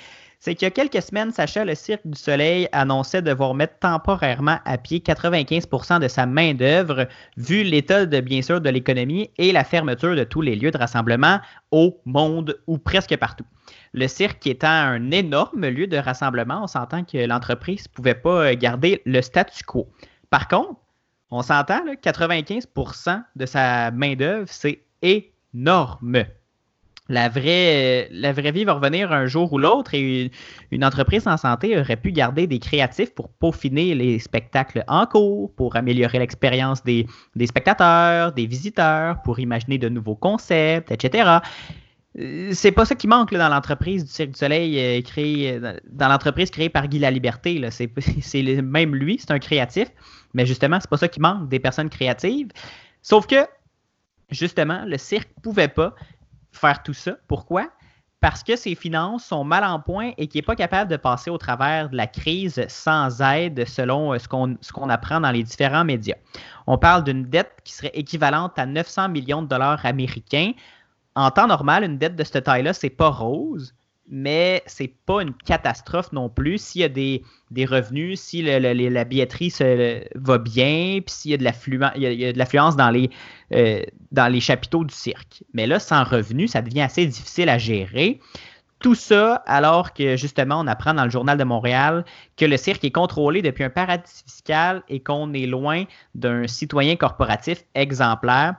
c'est 0.45 0.53
qu'il 0.53 0.67
y 0.67 0.67
a 0.67 0.69
quelques 0.69 1.01
semaines, 1.01 1.31
Sacha, 1.31 1.65
le 1.65 1.73
Cirque 1.73 2.05
du 2.05 2.19
Soleil 2.19 2.69
annonçait 2.71 3.23
devoir 3.23 3.55
mettre 3.55 3.79
temporairement 3.79 4.59
à 4.63 4.77
pied 4.77 4.99
95% 4.99 5.99
de 5.99 6.07
sa 6.07 6.27
main-d'œuvre, 6.27 7.07
vu 7.35 7.63
l'état 7.63 8.05
de, 8.05 8.19
bien 8.19 8.43
sûr, 8.43 8.61
de 8.61 8.69
l'économie 8.69 9.31
et 9.39 9.51
la 9.51 9.63
fermeture 9.63 10.15
de 10.15 10.23
tous 10.23 10.41
les 10.41 10.55
lieux 10.55 10.69
de 10.69 10.77
rassemblement 10.77 11.39
au 11.71 11.99
monde 12.05 12.59
ou 12.67 12.77
presque 12.77 13.17
partout. 13.17 13.43
Le 13.93 14.07
cirque 14.07 14.45
étant 14.45 14.67
un 14.67 15.09
énorme 15.09 15.65
lieu 15.65 15.87
de 15.87 15.97
rassemblement, 15.97 16.61
on 16.61 16.67
s'entend 16.67 17.03
que 17.03 17.17
l'entreprise 17.25 17.85
ne 17.89 17.95
pouvait 17.95 18.13
pas 18.13 18.53
garder 18.53 19.01
le 19.07 19.23
statu 19.23 19.63
quo. 19.63 19.89
Par 20.29 20.47
contre, 20.47 20.75
on 21.31 21.41
s'entend, 21.41 21.81
95% 22.03 23.23
de 23.35 23.45
sa 23.47 23.89
main-d'œuvre, 23.89 24.45
c'est 24.47 24.83
énorme 25.01 26.25
la 27.07 27.29
vraie, 27.29 28.07
la 28.11 28.33
vraie 28.33 28.51
vie 28.51 28.63
va 28.63 28.73
revenir 28.73 29.11
un 29.11 29.27
jour 29.27 29.53
ou 29.53 29.59
l'autre 29.59 29.93
et 29.93 30.31
une, 30.71 30.83
entreprise 30.83 31.27
en 31.27 31.37
santé 31.37 31.77
aurait 31.79 31.97
pu 31.97 32.11
garder 32.11 32.47
des 32.47 32.57
créatifs 32.59 33.13
pour 33.13 33.29
peaufiner 33.29 33.93
les 33.93 34.17
spectacles 34.17 34.83
en 34.87 35.05
cours, 35.05 35.53
pour 35.55 35.75
améliorer 35.75 36.17
l'expérience 36.17 36.83
des, 36.83 37.05
spectateurs, 37.45 38.31
des 38.31 38.47
visiteurs, 38.47 39.21
pour 39.21 39.39
imaginer 39.39 39.77
de 39.77 39.87
nouveaux 39.87 40.15
concepts, 40.15 40.91
etc. 40.91 41.39
Euh, 42.17 42.49
c'est 42.53 42.71
pas 42.71 42.85
ça 42.85 42.95
qui 42.95 43.07
manque 43.07 43.33
dans 43.35 43.49
l'entreprise 43.49 44.05
du 44.05 44.11
Cirque 44.11 44.31
du 44.31 44.39
Soleil 44.39 44.79
euh, 44.79 45.01
créée 45.01 45.59
dans 45.87 46.07
l'entreprise 46.07 46.49
créée 46.49 46.69
par 46.69 46.87
Guy 46.87 46.97
La 46.97 47.11
Liberté. 47.11 47.61
C'est 47.69 47.91
même 48.63 48.95
lui, 48.95 49.17
c'est 49.19 49.31
un 49.31 49.39
créatif, 49.39 49.89
mais 50.33 50.47
justement, 50.47 50.79
c'est 50.79 50.89
pas 50.89 50.97
ça 50.97 51.07
qui 51.07 51.19
manque 51.19 51.49
des 51.49 51.59
personnes 51.59 51.89
créatives. 51.89 52.47
Sauf 53.03 53.27
que 53.27 53.45
justement, 54.31 54.83
le 54.85 54.97
cirque 54.97 55.29
pouvait 55.43 55.67
pas 55.67 55.93
faire 56.57 56.83
tout 56.83 56.93
ça. 56.93 57.17
Pourquoi? 57.27 57.69
Parce 58.19 58.43
que 58.43 58.55
ses 58.55 58.75
finances 58.75 59.25
sont 59.25 59.43
mal 59.43 59.63
en 59.63 59.79
point 59.79 60.13
et 60.17 60.27
qu'il 60.27 60.39
n'est 60.39 60.45
pas 60.45 60.55
capable 60.55 60.89
de 60.89 60.97
passer 60.97 61.29
au 61.29 61.37
travers 61.37 61.89
de 61.89 61.97
la 61.97 62.07
crise 62.07 62.65
sans 62.67 63.21
aide 63.21 63.67
selon 63.67 64.13
euh, 64.13 64.19
ce 64.19 64.27
qu'on, 64.27 64.57
ce 64.61 64.89
apprend 64.89 65.21
dans 65.21 65.31
les 65.31 65.43
différents 65.43 65.85
médias. 65.85 66.15
On 66.65 66.77
parle 66.77 67.03
d'une 67.03 67.25
dette 67.25 67.51
qui 67.63 67.73
serait 67.73 67.91
équivalente 67.93 68.57
à 68.57 68.65
900 68.65 69.09
millions 69.09 69.43
de 69.43 69.47
dollars 69.47 69.85
américains. 69.85 70.53
En 71.15 71.29
temps 71.29 71.47
normal, 71.47 71.83
une 71.83 71.97
dette 71.97 72.15
de 72.15 72.23
cette 72.23 72.45
taille-là, 72.45 72.73
c'est 72.73 72.89
pas 72.89 73.09
rose 73.09 73.75
mais 74.07 74.61
c'est 74.67 74.93
pas 75.05 75.21
une 75.21 75.33
catastrophe 75.33 76.11
non 76.11 76.29
plus. 76.29 76.59
S'il 76.61 76.81
y 76.81 76.83
a 76.83 76.89
des, 76.89 77.23
revenus, 77.65 78.19
si 78.19 78.41
la 78.41 79.03
billetterie 79.03 79.53
va 80.15 80.37
bien, 80.37 80.99
puis 81.05 81.13
s'il 81.13 81.31
y 81.31 81.33
a 81.33 81.37
de 81.37 82.37
l'affluence 82.37 82.75
dans 82.75 82.89
les, 82.89 83.09
euh, 83.53 83.81
dans 84.11 84.31
les 84.31 84.39
chapiteaux 84.39 84.83
du 84.83 84.93
cirque. 84.93 85.43
Mais 85.53 85.65
là, 85.67 85.79
sans 85.79 86.03
revenus, 86.03 86.51
ça 86.51 86.61
devient 86.61 86.81
assez 86.81 87.05
difficile 87.05 87.49
à 87.49 87.57
gérer. 87.57 88.19
Tout 88.79 88.95
ça 88.95 89.35
alors 89.47 89.93
que 89.93 90.15
justement, 90.15 90.59
on 90.59 90.67
apprend 90.67 90.93
dans 90.93 91.05
le 91.05 91.09
journal 91.09 91.37
de 91.37 91.43
Montréal 91.43 92.05
que 92.37 92.45
le 92.45 92.57
cirque 92.57 92.83
est 92.83 92.91
contrôlé 92.91 93.41
depuis 93.41 93.63
un 93.63 93.69
paradis 93.69 94.23
fiscal 94.27 94.83
et 94.89 94.99
qu'on 94.99 95.33
est 95.33 95.47
loin 95.47 95.85
d'un 96.13 96.45
citoyen 96.45 96.95
corporatif 96.95 97.63
exemplaire. 97.73 98.55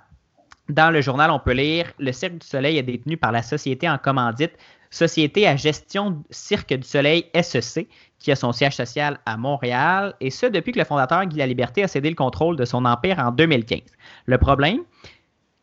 Dans 0.68 0.90
le 0.90 1.00
journal, 1.00 1.30
on 1.30 1.38
peut 1.38 1.52
lire 1.52 1.92
Le 2.00 2.10
Cirque 2.10 2.38
du 2.38 2.46
Soleil 2.46 2.76
est 2.76 2.82
détenu 2.82 3.16
par 3.16 3.30
la 3.30 3.42
société 3.42 3.88
en 3.88 3.98
commandite 3.98 4.52
Société 4.90 5.46
à 5.46 5.56
gestion 5.56 6.22
Cirque 6.30 6.74
du 6.74 6.86
Soleil 6.86 7.26
SEC, 7.40 7.88
qui 8.18 8.32
a 8.32 8.36
son 8.36 8.52
siège 8.52 8.76
social 8.76 9.18
à 9.26 9.36
Montréal, 9.36 10.14
et 10.20 10.30
ce 10.30 10.46
depuis 10.46 10.72
que 10.72 10.78
le 10.78 10.84
fondateur 10.84 11.24
Guy 11.26 11.46
Liberté 11.46 11.82
a 11.82 11.88
cédé 11.88 12.08
le 12.08 12.16
contrôle 12.16 12.56
de 12.56 12.64
son 12.64 12.84
empire 12.84 13.18
en 13.18 13.30
2015. 13.30 13.80
Le 14.26 14.38
problème, 14.38 14.80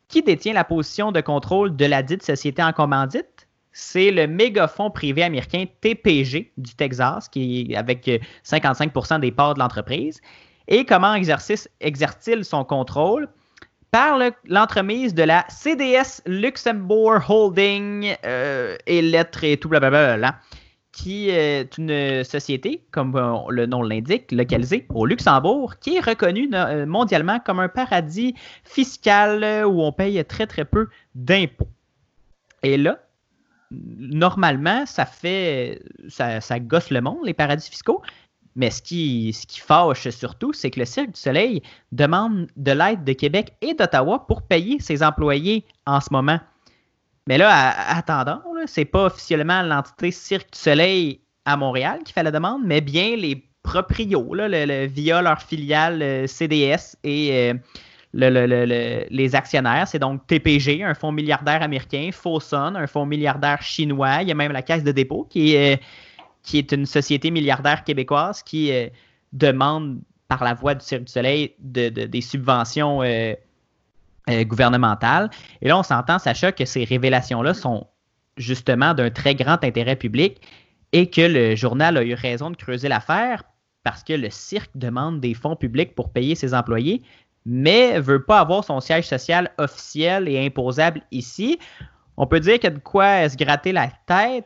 qui 0.07 0.21
détient 0.21 0.53
la 0.53 0.63
position 0.63 1.11
de 1.11 1.21
contrôle 1.21 1.75
de 1.75 1.85
la 1.85 2.03
dite 2.03 2.23
société 2.23 2.61
en 2.61 2.71
commandite? 2.71 3.47
C'est 3.71 4.11
le 4.11 4.27
méga 4.27 4.67
fonds 4.67 4.91
privé 4.91 5.23
américain 5.23 5.65
TPG 5.81 6.51
du 6.57 6.75
Texas, 6.75 7.27
qui 7.27 7.71
est 7.71 7.75
avec 7.75 8.07
55% 8.45 9.19
des 9.19 9.31
parts 9.31 9.55
de 9.55 9.59
l'entreprise. 9.59 10.21
Et 10.67 10.85
comment 10.85 11.15
exerce-t-il 11.15 12.45
son 12.45 12.63
contrôle? 12.63 13.27
Par 13.93 14.17
l'entremise 14.45 15.13
de 15.13 15.21
la 15.21 15.45
CDS 15.49 16.23
Luxembourg 16.25 17.29
Holding 17.29 18.15
euh, 18.25 18.75
et 18.87 19.03
lettres 19.03 19.43
et 19.43 19.57
tout 19.57 19.69
blablabla, 19.69 20.39
qui 20.91 21.29
est 21.29 21.77
une 21.77 22.23
société, 22.23 22.83
comme 22.89 23.15
euh, 23.15 23.37
le 23.49 23.67
nom 23.67 23.83
l'indique, 23.83 24.31
localisée 24.31 24.87
au 24.89 25.05
Luxembourg, 25.05 25.75
qui 25.77 25.97
est 25.97 25.99
reconnue 25.99 26.49
euh, 26.55 26.87
mondialement 26.87 27.39
comme 27.39 27.59
un 27.59 27.69
paradis 27.69 28.33
fiscal 28.63 29.63
où 29.67 29.83
on 29.83 29.91
paye 29.91 30.25
très 30.25 30.47
très 30.47 30.65
peu 30.65 30.87
d'impôts. 31.13 31.69
Et 32.63 32.77
là, 32.77 32.97
normalement, 33.69 34.87
ça 34.87 35.05
fait, 35.05 35.83
ça 36.07 36.59
gosse 36.59 36.89
le 36.89 37.01
monde, 37.01 37.19
les 37.25 37.35
paradis 37.35 37.69
fiscaux, 37.69 38.01
mais 38.55 38.69
ce 38.69 38.81
qui, 38.81 39.33
ce 39.33 39.47
qui 39.47 39.59
fâche 39.59 40.09
surtout, 40.09 40.53
c'est 40.53 40.71
que 40.71 40.79
le 40.79 40.85
Cirque 40.85 41.11
du 41.11 41.19
Soleil 41.19 41.61
demande 41.91 42.47
de 42.55 42.71
l'aide 42.71 43.03
de 43.03 43.13
Québec 43.13 43.53
et 43.61 43.73
d'Ottawa 43.73 44.25
pour 44.27 44.43
payer 44.43 44.79
ses 44.79 45.03
employés 45.03 45.65
en 45.85 45.99
ce 45.99 46.09
moment. 46.11 46.39
Mais 47.27 47.37
là, 47.37 47.73
attendons, 47.89 48.41
c'est 48.65 48.85
pas 48.85 49.05
officiellement 49.05 49.61
l'entité 49.61 50.11
Cirque 50.11 50.51
du 50.51 50.59
Soleil 50.59 51.21
à 51.45 51.57
Montréal 51.57 52.01
qui 52.05 52.13
fait 52.13 52.23
la 52.23 52.31
demande, 52.31 52.61
mais 52.65 52.81
bien 52.81 53.15
les 53.15 53.43
proprios, 53.63 54.33
là, 54.33 54.85
via 54.87 55.21
leur 55.21 55.41
filiale 55.41 56.01
euh, 56.01 56.27
CDS 56.27 56.97
et 57.03 57.51
euh, 57.51 59.07
les 59.09 59.35
actionnaires. 59.35 59.87
C'est 59.87 59.99
donc 59.99 60.27
TPG, 60.27 60.83
un 60.83 60.93
fonds 60.93 61.11
milliardaire 61.11 61.63
américain, 61.63 62.09
Fosun, 62.11 62.75
un 62.75 62.87
fonds 62.87 63.05
milliardaire 63.05 63.61
chinois. 63.61 64.21
Il 64.21 64.27
y 64.27 64.31
a 64.31 64.35
même 64.35 64.51
la 64.51 64.61
Caisse 64.61 64.83
de 64.83 64.91
dépôt 64.91 65.25
qui 65.29 65.55
est 65.55 65.81
qui 66.43 66.57
est 66.57 66.71
une 66.71 66.85
société 66.85 67.31
milliardaire 67.31 67.83
québécoise 67.83 68.43
qui 68.43 68.71
euh, 68.71 68.87
demande 69.31 69.99
par 70.27 70.43
la 70.43 70.53
voie 70.53 70.75
du 70.75 70.85
Cirque 70.85 71.05
du 71.05 71.11
Soleil 71.11 71.53
des 71.59 72.21
subventions 72.21 73.01
euh, 73.01 73.33
euh, 74.29 74.43
gouvernementales. 74.43 75.29
Et 75.61 75.67
là, 75.67 75.77
on 75.77 75.83
s'entend, 75.83 76.19
Sacha, 76.19 76.51
que 76.51 76.65
ces 76.65 76.83
révélations-là 76.83 77.53
sont 77.53 77.87
justement 78.37 78.93
d'un 78.93 79.09
très 79.09 79.35
grand 79.35 79.63
intérêt 79.63 79.95
public 79.95 80.41
et 80.91 81.09
que 81.09 81.21
le 81.21 81.55
journal 81.55 81.97
a 81.97 82.03
eu 82.03 82.13
raison 82.13 82.51
de 82.51 82.55
creuser 82.55 82.87
l'affaire 82.87 83.43
parce 83.83 84.03
que 84.03 84.13
le 84.13 84.29
cirque 84.29 84.71
demande 84.75 85.19
des 85.19 85.33
fonds 85.33 85.55
publics 85.55 85.93
pour 85.93 86.11
payer 86.11 86.35
ses 86.35 86.53
employés, 86.53 87.01
mais 87.45 87.99
veut 87.99 88.23
pas 88.23 88.39
avoir 88.39 88.63
son 88.63 88.79
siège 88.79 89.07
social 89.07 89.51
officiel 89.57 90.29
et 90.29 90.43
imposable 90.43 91.01
ici. 91.11 91.59
On 92.15 92.25
peut 92.25 92.39
dire 92.39 92.55
qu'il 92.55 92.65
y 92.65 92.67
a 92.67 92.71
de 92.71 92.79
quoi 92.79 93.27
se 93.27 93.35
gratter 93.35 93.71
la 93.71 93.89
tête. 94.05 94.45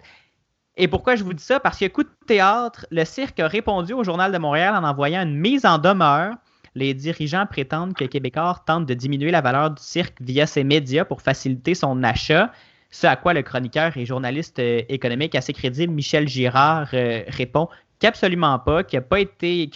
Et 0.78 0.88
pourquoi 0.88 1.16
je 1.16 1.24
vous 1.24 1.34
dis 1.34 1.44
ça? 1.44 1.60
Parce 1.60 1.80
que 1.80 1.88
coup 1.88 2.04
de 2.04 2.10
théâtre, 2.28 2.86
le 2.92 3.04
cirque 3.04 3.40
a 3.40 3.48
répondu 3.48 3.94
au 3.94 4.04
Journal 4.04 4.32
de 4.32 4.38
Montréal 4.38 4.76
en 4.76 4.84
envoyant 4.84 5.24
une 5.24 5.36
mise 5.36 5.66
en 5.66 5.80
demeure. 5.80 6.36
Les 6.76 6.94
dirigeants 6.94 7.48
prétendent 7.48 7.96
que 7.96 8.06
Québécois 8.06 8.62
tente 8.68 8.86
de 8.86 8.94
diminuer 8.94 9.32
la 9.32 9.42
valeur 9.42 9.72
du 9.72 9.82
cirque 9.82 10.22
via 10.22 10.46
ses 10.46 10.64
médias 10.64 11.04
pour 11.04 11.24
faciliter 11.24 11.74
son 11.74 12.04
achat. 12.04 12.52
Ce 12.92 13.08
à 13.08 13.16
quoi 13.16 13.34
le 13.34 13.42
chroniqueur 13.42 13.98
et 13.98 14.06
journaliste 14.06 14.60
euh, 14.60 14.84
économique 14.88 15.34
assez 15.34 15.52
crédible 15.52 15.92
Michel 15.92 16.28
Girard 16.28 16.90
euh, 16.94 17.24
répond 17.28 17.68
qu'absolument 18.00 18.60
pas, 18.60 18.84
qu'il 18.84 19.02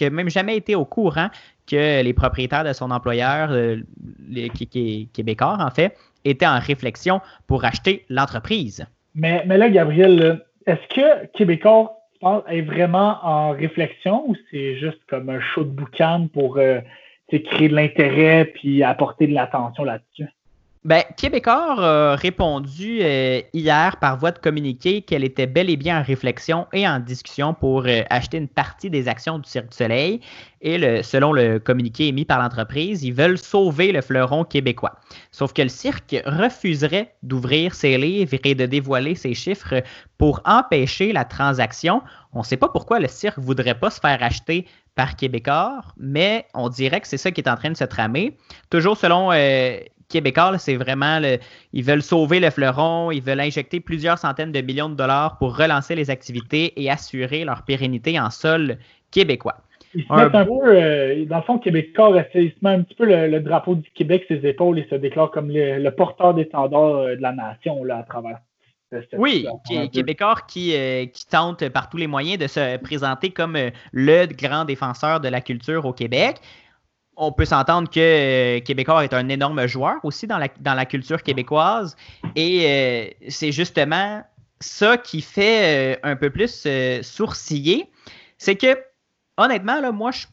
n'a 0.00 0.10
même 0.10 0.30
jamais 0.30 0.56
été 0.56 0.76
au 0.76 0.84
courant 0.84 1.28
que 1.66 2.02
les 2.02 2.12
propriétaires 2.12 2.64
de 2.64 2.72
son 2.72 2.92
employeur, 2.92 3.50
euh, 3.50 3.78
Québécois 5.12 5.56
en 5.58 5.70
fait, 5.70 5.96
étaient 6.24 6.46
en 6.46 6.60
réflexion 6.60 7.20
pour 7.48 7.64
acheter 7.64 8.06
l'entreprise. 8.08 8.86
Mais 9.14 9.44
là, 9.44 9.68
Gabriel, 9.68 10.42
est-ce 10.66 10.94
que 10.94 11.26
Québécois 11.36 11.98
est 12.48 12.62
vraiment 12.62 13.18
en 13.22 13.50
réflexion 13.50 14.28
ou 14.28 14.36
c'est 14.50 14.76
juste 14.76 15.00
comme 15.08 15.28
un 15.28 15.40
show 15.40 15.64
de 15.64 15.70
boucan 15.70 16.28
pour 16.32 16.54
créer 16.54 17.68
de 17.68 17.74
l'intérêt 17.74 18.44
puis 18.46 18.82
apporter 18.82 19.26
de 19.26 19.34
l'attention 19.34 19.84
là-dessus? 19.84 20.28
Ben, 20.84 21.04
Québécois 21.16 21.76
a 21.78 22.16
répondu 22.16 22.98
euh, 23.02 23.40
hier 23.52 23.98
par 23.98 24.18
voie 24.18 24.32
de 24.32 24.40
communiqué 24.40 25.02
qu'elle 25.02 25.22
était 25.22 25.46
bel 25.46 25.70
et 25.70 25.76
bien 25.76 26.00
en 26.00 26.02
réflexion 26.02 26.66
et 26.72 26.88
en 26.88 26.98
discussion 26.98 27.54
pour 27.54 27.84
euh, 27.86 28.02
acheter 28.10 28.38
une 28.38 28.48
partie 28.48 28.90
des 28.90 29.06
actions 29.06 29.38
du 29.38 29.48
Cirque 29.48 29.68
du 29.68 29.76
Soleil. 29.76 30.20
Et 30.60 30.78
le, 30.78 31.04
selon 31.04 31.32
le 31.32 31.60
communiqué 31.60 32.08
émis 32.08 32.24
par 32.24 32.42
l'entreprise, 32.42 33.04
ils 33.04 33.14
veulent 33.14 33.38
sauver 33.38 33.92
le 33.92 34.00
fleuron 34.00 34.42
québécois. 34.42 34.96
Sauf 35.30 35.52
que 35.52 35.62
le 35.62 35.68
cirque 35.68 36.16
refuserait 36.26 37.14
d'ouvrir 37.22 37.76
ses 37.76 37.96
livres 37.96 38.36
et 38.42 38.54
de 38.56 38.66
dévoiler 38.66 39.14
ses 39.14 39.34
chiffres 39.34 39.84
pour 40.18 40.40
empêcher 40.44 41.12
la 41.12 41.24
transaction. 41.24 42.02
On 42.32 42.40
ne 42.40 42.44
sait 42.44 42.56
pas 42.56 42.68
pourquoi 42.68 42.98
le 42.98 43.06
cirque 43.06 43.38
ne 43.38 43.44
voudrait 43.44 43.78
pas 43.78 43.90
se 43.90 44.00
faire 44.00 44.20
acheter 44.20 44.66
par 44.94 45.16
Québécois, 45.16 45.80
mais 45.96 46.46
on 46.54 46.68
dirait 46.68 47.00
que 47.00 47.08
c'est 47.08 47.16
ça 47.16 47.30
qui 47.30 47.40
est 47.40 47.48
en 47.48 47.56
train 47.56 47.70
de 47.70 47.76
se 47.76 47.84
tramer. 47.84 48.36
Toujours 48.68 48.96
selon 48.96 49.32
euh, 49.32 49.78
Québécois, 50.12 50.58
c'est 50.58 50.76
vraiment, 50.76 51.20
ils 51.72 51.84
veulent 51.84 52.02
sauver 52.02 52.38
le 52.38 52.50
fleuron, 52.50 53.10
ils 53.10 53.22
veulent 53.22 53.40
injecter 53.40 53.80
plusieurs 53.80 54.18
centaines 54.18 54.52
de 54.52 54.60
millions 54.60 54.90
de 54.90 54.94
dollars 54.94 55.38
pour 55.38 55.56
relancer 55.56 55.94
les 55.94 56.10
activités 56.10 56.72
et 56.76 56.90
assurer 56.90 57.44
leur 57.44 57.62
pérennité 57.62 58.20
en 58.20 58.30
sol 58.30 58.76
québécois. 59.10 59.56
Ils 59.94 60.04
se 60.04 60.12
mettent 60.12 60.34
un 60.34 60.44
peu, 60.44 60.60
euh, 60.64 61.24
dans 61.26 61.36
le 61.36 61.42
fond, 61.42 61.58
Québécois, 61.58 62.24
ils 62.34 62.50
se 62.50 62.56
met 62.62 62.70
un 62.70 62.82
petit 62.82 62.94
peu 62.94 63.04
le, 63.04 63.40
drapeau 63.40 63.74
du 63.74 63.90
Québec 63.90 64.24
sur 64.26 64.40
ses 64.40 64.48
épaules 64.48 64.78
et 64.78 64.86
se 64.88 64.94
déclarent 64.94 65.30
comme 65.30 65.50
le, 65.50 65.90
porteur 65.90 66.34
d'étendard 66.34 66.96
euh, 66.96 67.16
de 67.16 67.22
la 67.22 67.32
nation 67.32 67.84
là, 67.84 67.98
à 67.98 68.02
travers. 68.02 68.38
Oui, 69.14 69.46
Québécois 69.90 70.36
qui, 70.46 70.76
euh, 70.76 71.06
qui 71.06 71.26
tente 71.26 71.66
par 71.70 71.88
tous 71.88 71.96
les 71.96 72.06
moyens 72.06 72.38
de 72.38 72.46
se 72.46 72.76
présenter 72.76 73.30
comme 73.30 73.56
le 73.92 74.26
grand 74.26 74.66
défenseur 74.66 75.20
de 75.20 75.28
la 75.28 75.40
culture 75.40 75.86
au 75.86 75.94
Québec 75.94 76.36
on 77.16 77.32
peut 77.32 77.44
s'entendre 77.44 77.90
que 77.90 78.00
euh, 78.00 78.60
Québécois 78.60 79.04
est 79.04 79.12
un 79.12 79.28
énorme 79.28 79.66
joueur 79.66 79.96
aussi 80.02 80.26
dans 80.26 80.38
la, 80.38 80.86
culture 80.86 81.22
québécoise. 81.22 81.96
Et 82.36 82.64
euh, 82.66 83.28
c'est 83.28 83.52
justement 83.52 84.22
ça 84.60 84.96
qui 84.96 85.20
fait 85.20 85.96
euh, 85.96 86.00
un 86.02 86.16
peu 86.16 86.30
plus 86.30 86.66
sourciller. 87.02 87.90
C'est 88.38 88.56
que, 88.56 88.78
honnêtement, 89.36 89.80
là, 89.80 89.92
moi, 89.92 90.10
je 90.10 90.26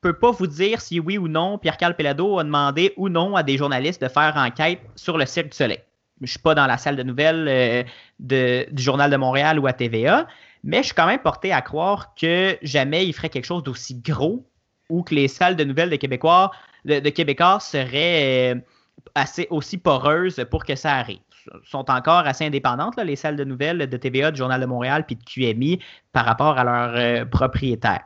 peux 0.00 0.12
pas 0.12 0.30
vous 0.30 0.46
dire 0.46 0.80
si 0.80 1.00
oui 1.00 1.18
ou 1.18 1.26
non 1.26 1.58
Pierre-Carl 1.58 1.94
a 1.98 2.14
demandé 2.14 2.92
ou 2.96 3.08
non 3.08 3.34
à 3.34 3.42
des 3.42 3.56
journalistes 3.56 4.02
de 4.02 4.08
faire 4.08 4.34
enquête 4.36 4.80
sur 4.94 5.18
le 5.18 5.26
Cirque 5.26 5.48
du 5.50 5.56
Soleil. 5.56 5.80
Je 6.20 6.30
suis 6.30 6.38
pas 6.38 6.54
dans 6.54 6.66
la 6.66 6.78
salle 6.78 6.96
de 6.96 7.02
nouvelles 7.02 7.86
du 8.18 8.82
Journal 8.82 9.10
de 9.10 9.16
Montréal 9.16 9.58
ou 9.58 9.66
à 9.66 9.72
TVA, 9.72 10.26
mais 10.64 10.78
je 10.78 10.86
suis 10.86 10.94
quand 10.94 11.06
même 11.06 11.20
porté 11.20 11.52
à 11.52 11.60
croire 11.60 12.14
que 12.14 12.56
jamais 12.62 13.06
il 13.06 13.12
ferait 13.12 13.28
quelque 13.28 13.44
chose 13.44 13.62
d'aussi 13.62 14.00
gros 14.00 14.46
ou 14.88 15.02
que 15.02 15.14
les 15.14 15.28
salles 15.28 15.56
de 15.56 15.64
nouvelles 15.64 15.90
de 15.90 15.96
Québécois, 15.96 16.50
de, 16.84 17.00
seraient 17.60 18.54
euh, 18.54 18.60
assez 19.14 19.46
aussi 19.50 19.78
poreuses 19.78 20.44
pour 20.50 20.64
que 20.64 20.74
ça 20.74 20.94
arrive. 20.94 21.18
Sont 21.64 21.90
encore 21.90 22.26
assez 22.26 22.44
indépendantes, 22.44 22.96
les 22.96 23.16
salles 23.16 23.36
de 23.36 23.44
nouvelles 23.44 23.88
de 23.88 23.96
TVA, 23.96 24.32
du 24.32 24.38
Journal 24.38 24.60
de 24.60 24.66
Montréal 24.66 25.04
puis 25.06 25.16
de 25.16 25.22
QMI 25.22 25.80
par 26.12 26.24
rapport 26.24 26.58
à 26.58 26.64
leurs 26.64 26.96
euh, 26.96 27.24
propriétaires. 27.24 28.04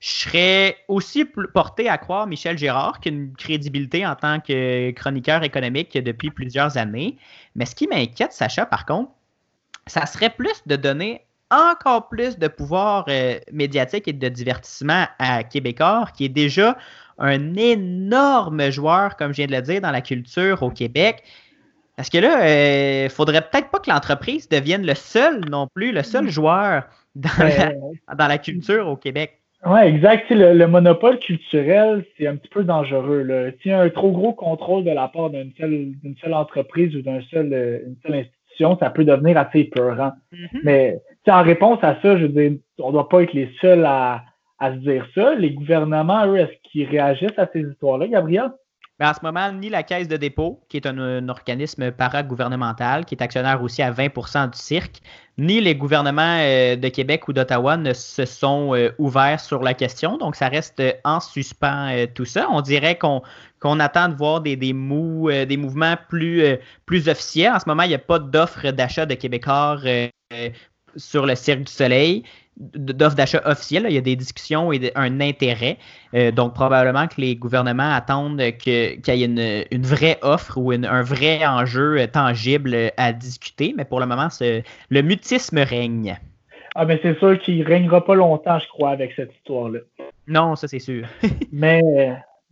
Je 0.00 0.08
serais 0.08 0.76
aussi 0.88 1.26
porté 1.52 1.88
à 1.88 1.98
croire 1.98 2.26
Michel 2.26 2.56
Gérard, 2.56 3.00
qui 3.00 3.10
a 3.10 3.12
une 3.12 3.34
crédibilité 3.34 4.06
en 4.06 4.16
tant 4.16 4.40
que 4.40 4.90
chroniqueur 4.92 5.42
économique 5.42 5.92
depuis 5.92 6.30
plusieurs 6.30 6.78
années. 6.78 7.18
Mais 7.54 7.66
ce 7.66 7.74
qui 7.74 7.86
m'inquiète, 7.86 8.32
Sacha, 8.32 8.64
par 8.64 8.86
contre, 8.86 9.10
ça 9.86 10.06
serait 10.06 10.30
plus 10.30 10.62
de 10.66 10.76
donner 10.76 11.26
encore 11.50 12.08
plus 12.08 12.38
de 12.38 12.48
pouvoir 12.48 13.04
euh, 13.08 13.38
médiatique 13.52 14.08
et 14.08 14.12
de 14.12 14.28
divertissement 14.28 15.04
à 15.18 15.42
Québécois, 15.42 16.06
qui 16.16 16.24
est 16.24 16.30
déjà 16.30 16.76
un 17.18 17.54
énorme 17.54 18.70
joueur, 18.70 19.16
comme 19.16 19.32
je 19.32 19.38
viens 19.38 19.46
de 19.46 19.52
le 19.52 19.62
dire, 19.62 19.80
dans 19.80 19.90
la 19.90 20.00
culture 20.00 20.62
au 20.62 20.70
Québec. 20.70 21.22
Parce 21.96 22.08
que 22.08 22.18
là, 22.18 22.38
il 22.38 23.06
euh, 23.06 23.08
faudrait 23.10 23.42
peut-être 23.42 23.68
pas 23.70 23.78
que 23.78 23.90
l'entreprise 23.90 24.48
devienne 24.48 24.86
le 24.86 24.94
seul 24.94 25.44
non 25.50 25.66
plus, 25.74 25.92
le 25.92 26.02
seul 26.02 26.30
joueur 26.30 26.84
dans, 27.14 27.30
la, 28.18 28.38
culture 28.38 28.88
au 28.88 28.96
Québec. 28.96 29.38
Oui, 29.66 29.80
exact. 29.80 30.30
Le, 30.30 30.66
monopole 30.66 31.18
culturel, 31.18 32.06
c'est 32.16 32.26
un 32.26 32.36
petit 32.36 32.48
peu 32.48 32.64
dangereux. 32.64 33.52
S'il 33.60 33.72
y 33.72 33.74
a 33.74 33.80
un 33.80 33.90
trop 33.90 34.12
gros 34.12 34.32
contrôle 34.32 34.84
de 34.84 34.90
la 34.90 35.08
part 35.08 35.28
d'une 35.28 35.52
seule, 35.58 35.88
seule, 36.22 36.32
entreprise 36.32 36.96
ou 36.96 37.02
d'une 37.02 37.22
seule, 37.24 37.52
euh, 37.52 37.78
seule 38.02 38.14
institution, 38.14 38.78
ça 38.78 38.88
peut 38.88 39.04
devenir 39.04 39.36
assez 39.36 39.64
peurant. 39.64 40.12
Mm-hmm. 40.32 40.60
Mais 40.64 41.00
en 41.28 41.42
réponse 41.42 41.78
à 41.82 42.00
ça, 42.00 42.16
je 42.16 42.26
veux 42.26 42.28
dire, 42.28 42.52
on 42.78 42.88
ne 42.88 42.92
doit 42.92 43.08
pas 43.08 43.22
être 43.22 43.32
les 43.32 43.52
seuls 43.60 43.84
à, 43.84 44.24
se 44.62 44.76
dire 44.76 45.06
ça. 45.14 45.34
Les 45.34 45.52
gouvernements, 45.52 46.26
eux, 46.26 46.36
est-ce 46.36 46.70
qu'ils 46.70 46.88
réagissent 46.88 47.38
à 47.38 47.48
ces 47.52 47.60
histoires-là, 47.60 48.08
Gabriel? 48.08 48.50
Ben 48.98 49.08
en 49.08 49.14
ce 49.14 49.20
moment, 49.22 49.50
ni 49.50 49.70
la 49.70 49.82
Caisse 49.82 50.08
de 50.08 50.18
dépôt, 50.18 50.60
qui 50.68 50.76
est 50.76 50.84
un, 50.84 51.26
organisme 51.30 51.90
paragouvernemental, 51.90 53.06
qui 53.06 53.14
est 53.14 53.22
actionnaire 53.22 53.62
aussi 53.62 53.80
à 53.80 53.90
20% 53.90 54.50
du 54.50 54.58
cirque, 54.58 55.00
ni 55.38 55.58
les 55.62 55.74
gouvernements 55.74 56.36
euh, 56.40 56.76
de 56.76 56.88
Québec 56.88 57.26
ou 57.26 57.32
d'Ottawa 57.32 57.78
ne 57.78 57.94
se 57.94 58.26
sont 58.26 58.74
euh, 58.74 58.90
ouverts 58.98 59.40
sur 59.40 59.62
la 59.62 59.72
question. 59.72 60.18
Donc, 60.18 60.36
ça 60.36 60.48
reste 60.48 60.82
en 61.04 61.18
suspens 61.20 61.88
euh, 61.94 62.06
tout 62.14 62.26
ça. 62.26 62.46
On 62.50 62.60
dirait 62.60 62.98
qu'on 62.98 63.22
attend 63.80 64.10
de 64.10 64.16
voir 64.16 64.42
des 64.42 64.74
mouvements 64.74 65.94
plus, 66.10 66.44
plus 66.84 67.08
officiels. 67.08 67.54
En 67.54 67.58
ce 67.58 67.68
moment, 67.70 67.84
il 67.84 67.88
n'y 67.88 67.94
a 67.94 67.98
pas 67.98 68.18
d'offre 68.18 68.70
d'achat 68.70 69.06
de 69.06 69.14
Québécois 69.14 69.78
sur 70.96 71.26
le 71.26 71.34
Cirque 71.34 71.60
du 71.60 71.72
Soleil 71.72 72.22
d'offres 72.56 73.16
d'achat 73.16 73.40
officielles. 73.44 73.86
Il 73.88 73.94
y 73.94 73.98
a 73.98 74.02
des 74.02 74.16
discussions 74.16 74.72
et 74.72 74.92
un 74.94 75.20
intérêt. 75.20 75.78
Euh, 76.14 76.30
donc, 76.30 76.54
probablement 76.54 77.06
que 77.06 77.20
les 77.20 77.34
gouvernements 77.34 77.90
attendent 77.90 78.42
qu'il 78.58 79.00
y 79.06 79.22
ait 79.22 79.66
une, 79.70 79.82
vraie 79.82 80.18
offre 80.22 80.58
ou 80.58 80.72
un 80.72 81.02
vrai 81.02 81.46
enjeu 81.46 82.06
tangible 82.08 82.76
à 82.96 83.12
discuter. 83.12 83.74
Mais 83.76 83.84
pour 83.84 84.00
le 84.00 84.06
moment, 84.06 84.28
le 84.40 85.02
mutisme 85.02 85.58
règne. 85.58 86.18
Ah, 86.74 86.84
mais 86.84 87.00
c'est 87.02 87.18
sûr 87.18 87.38
qu'il 87.40 87.58
ne 87.58 87.64
régnera 87.64 88.04
pas 88.04 88.14
longtemps, 88.14 88.58
je 88.58 88.68
crois, 88.68 88.90
avec 88.90 89.12
cette 89.16 89.34
histoire-là. 89.36 89.80
Non, 90.28 90.54
ça, 90.54 90.68
c'est 90.68 90.78
sûr. 90.78 91.06
mais 91.52 91.80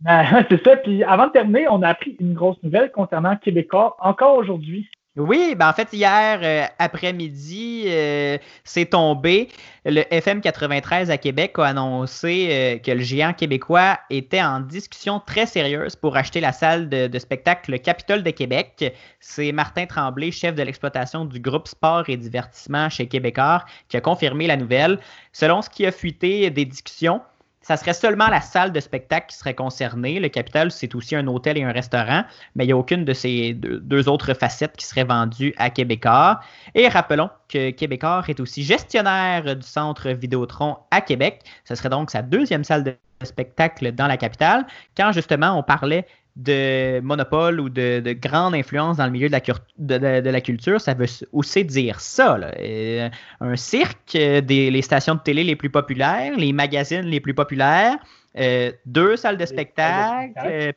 c'est 0.49 0.63
ça. 0.63 0.77
Puis 0.77 1.03
avant 1.03 1.27
de 1.27 1.31
terminer, 1.31 1.67
on 1.69 1.81
a 1.81 1.89
appris 1.89 2.15
une 2.19 2.33
grosse 2.33 2.61
nouvelle 2.63 2.91
concernant 2.91 3.35
Québécois 3.35 3.97
encore 3.99 4.35
aujourd'hui. 4.37 4.89
Oui, 5.19 5.53
ben 5.53 5.67
en 5.69 5.73
fait, 5.73 5.89
hier 5.91 6.39
euh, 6.41 6.65
après-midi, 6.79 7.83
euh, 7.87 8.37
c'est 8.63 8.85
tombé. 8.85 9.49
Le 9.83 10.03
FM 10.13 10.39
93 10.39 11.11
à 11.11 11.17
Québec 11.17 11.55
a 11.57 11.65
annoncé 11.65 12.47
euh, 12.49 12.77
que 12.77 12.91
le 12.91 13.01
géant 13.01 13.33
québécois 13.33 13.99
était 14.09 14.41
en 14.41 14.61
discussion 14.61 15.19
très 15.19 15.45
sérieuse 15.45 15.97
pour 15.97 16.15
acheter 16.15 16.39
la 16.39 16.53
salle 16.53 16.87
de, 16.87 17.19
spectacle 17.19 17.79
Capitole 17.79 18.23
de 18.23 18.31
Québec. 18.31 18.95
C'est 19.19 19.51
Martin 19.51 19.85
Tremblay, 19.87 20.31
chef 20.31 20.55
de 20.55 20.63
l'exploitation 20.63 21.25
du 21.25 21.41
groupe 21.41 21.67
Sport 21.67 22.05
et 22.07 22.15
Divertissement 22.15 22.89
chez 22.89 23.07
Québécois, 23.07 23.65
qui 23.89 23.97
a 23.97 24.01
confirmé 24.01 24.47
la 24.47 24.55
nouvelle. 24.55 24.99
Selon 25.33 25.61
ce 25.61 25.69
qui 25.69 25.85
a 25.85 25.91
fuité 25.91 26.49
des 26.49 26.63
discussions, 26.63 27.21
ça 27.69 27.77
serait 27.77 27.93
seulement 27.93 28.29
la 28.29 28.41
salle 28.41 28.71
de 28.71 28.79
spectacle 28.79 29.27
qui 29.27 29.37
serait 29.37 29.53
concernée. 29.53 30.19
Le 30.19 30.27
Capital, 30.27 30.71
c'est 30.71 30.95
aussi 30.95 31.15
un 31.15 31.27
hôtel 31.27 31.55
et 31.55 31.63
un 31.63 31.71
restaurant, 31.71 32.23
mais 32.55 32.63
il 32.63 32.67
n'y 32.69 32.73
a 32.73 32.77
aucune 32.77 33.05
de 33.05 33.13
ces 33.13 33.53
deux, 33.53 34.09
autres 34.09 34.33
facettes 34.33 34.75
qui 34.75 34.87
seraient 34.87 35.03
vendues 35.03 35.53
à 35.55 35.69
Québécois. 35.69 36.39
Et 36.73 36.87
rappelons 36.87 37.29
que 37.47 37.69
Québécois 37.69 38.23
est 38.27 38.39
aussi 38.39 38.63
gestionnaire 38.63 39.55
du 39.55 39.67
centre 39.67 40.09
Vidéotron 40.09 40.77
à 40.89 41.01
Québec. 41.01 41.41
Ce 41.63 41.75
serait 41.75 41.89
donc 41.89 42.09
sa 42.09 42.23
deuxième 42.23 42.63
salle 42.63 42.83
de 42.83 42.95
spectacle 43.23 43.91
dans 43.91 44.07
la 44.07 44.17
capitale. 44.17 44.65
Quand 44.97 45.11
justement 45.11 45.55
on 45.55 45.61
parlait 45.61 46.07
de 46.35 46.99
monopole 47.01 47.59
ou 47.59 47.69
de, 47.69 48.13
grande 48.13 48.55
influence 48.55 48.97
dans 48.97 49.05
le 49.05 49.11
milieu 49.11 49.27
de 49.27 49.33
la, 49.33 50.21
de, 50.21 50.29
la 50.29 50.41
culture, 50.41 50.79
ça 50.79 50.93
veut 50.93 51.07
aussi 51.33 51.65
dire 51.65 51.99
ça. 51.99 52.39
Euh, 52.59 53.09
un 53.41 53.55
cirque, 53.55 54.15
euh, 54.15 54.41
des, 54.41 54.71
les 54.71 54.81
stations 54.81 55.15
de 55.15 55.19
télé 55.19 55.43
les 55.43 55.55
plus 55.55 55.69
populaires, 55.69 56.33
les 56.37 56.53
magazines 56.53 57.05
les 57.05 57.19
plus 57.19 57.33
populaires, 57.33 57.97
euh, 58.39 58.71
deux 58.85 59.15
salles 59.15 59.37
de 59.37 59.45
spectacle, 59.45 60.33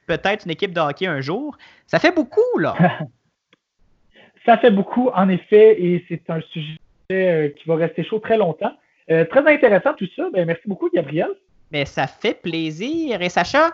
peut-être 0.06 0.44
une 0.46 0.50
équipe 0.50 0.72
de 0.72 0.80
hockey 0.80 1.06
un 1.06 1.20
jour. 1.20 1.56
Ça 1.86 1.98
fait 1.98 2.14
beaucoup, 2.14 2.58
là. 2.58 2.74
ça 4.46 4.58
fait 4.58 4.70
beaucoup, 4.70 5.10
en 5.14 5.28
effet, 5.28 5.80
et 5.80 6.04
c'est 6.08 6.28
un 6.28 6.40
sujet 6.52 6.76
qui 7.08 7.68
va 7.68 7.76
rester 7.76 8.02
chaud 8.04 8.18
très 8.20 8.38
longtemps. 8.38 8.72
très 9.06 9.46
intéressant 9.46 9.92
tout 9.94 10.08
ça. 10.16 10.28
Ben, 10.32 10.46
merci 10.46 10.62
beaucoup, 10.66 10.88
Gabriel. 10.92 11.28
Mais 11.70 11.84
ça 11.84 12.06
fait 12.06 12.40
plaisir. 12.40 13.20
Et 13.20 13.28
Sacha, 13.28 13.72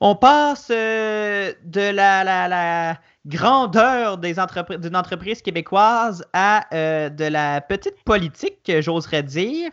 on 0.00 0.14
passe 0.14 0.68
euh, 0.70 1.52
de 1.64 1.90
la, 1.90 2.98
grandeur 3.26 4.18
d'une 4.18 4.96
entreprise 4.96 5.42
québécoise 5.42 6.24
à 6.32 6.64
euh, 6.72 7.10
de 7.10 7.24
la 7.24 7.60
petite 7.60 8.02
politique, 8.04 8.70
j'oserais 8.80 9.22
dire. 9.22 9.70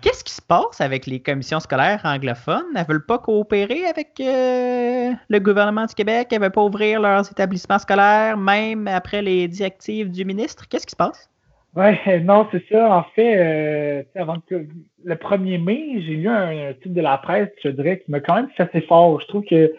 Qu'est-ce 0.00 0.24
qui 0.24 0.34
se 0.34 0.42
passe 0.42 0.80
avec 0.80 1.06
les 1.06 1.20
commissions 1.20 1.60
scolaires 1.60 2.00
anglophones? 2.04 2.64
Elles 2.74 2.82
ne 2.82 2.86
veulent 2.86 3.06
pas 3.06 3.18
coopérer 3.18 3.86
avec 3.86 4.20
euh, 4.20 5.12
le 5.28 5.38
gouvernement 5.38 5.86
du 5.86 5.94
Québec? 5.94 6.28
Elles 6.30 6.40
ne 6.40 6.44
veulent 6.44 6.52
pas 6.52 6.64
ouvrir 6.64 7.00
leurs 7.00 7.30
établissements 7.30 7.78
scolaires, 7.78 8.36
même 8.36 8.86
après 8.88 9.22
les 9.22 9.48
directives 9.48 10.10
du 10.10 10.24
ministre? 10.24 10.68
Qu'est-ce 10.68 10.86
qui 10.86 10.90
se 10.90 10.96
passe? 10.96 11.30
Oui, 11.76 11.86
non, 12.22 12.46
c'est 12.52 12.64
ça. 12.70 12.96
En 12.96 13.02
fait, 13.14 13.36
euh, 13.36 14.02
avant 14.14 14.38
que 14.40 14.66
le 15.04 15.14
1er 15.14 15.62
mai, 15.62 16.02
j'ai 16.02 16.16
lu 16.16 16.28
un, 16.28 16.72
titre 16.74 16.94
de 16.94 17.00
la 17.00 17.18
presse, 17.18 17.50
je 17.62 17.68
dirais, 17.68 18.00
qui 18.04 18.10
m'a 18.10 18.20
quand 18.20 18.36
même 18.36 18.50
fait 18.56 18.62
assez 18.62 18.80
fort. 18.82 19.20
Je 19.20 19.26
trouve 19.26 19.44
qu'ils 19.44 19.70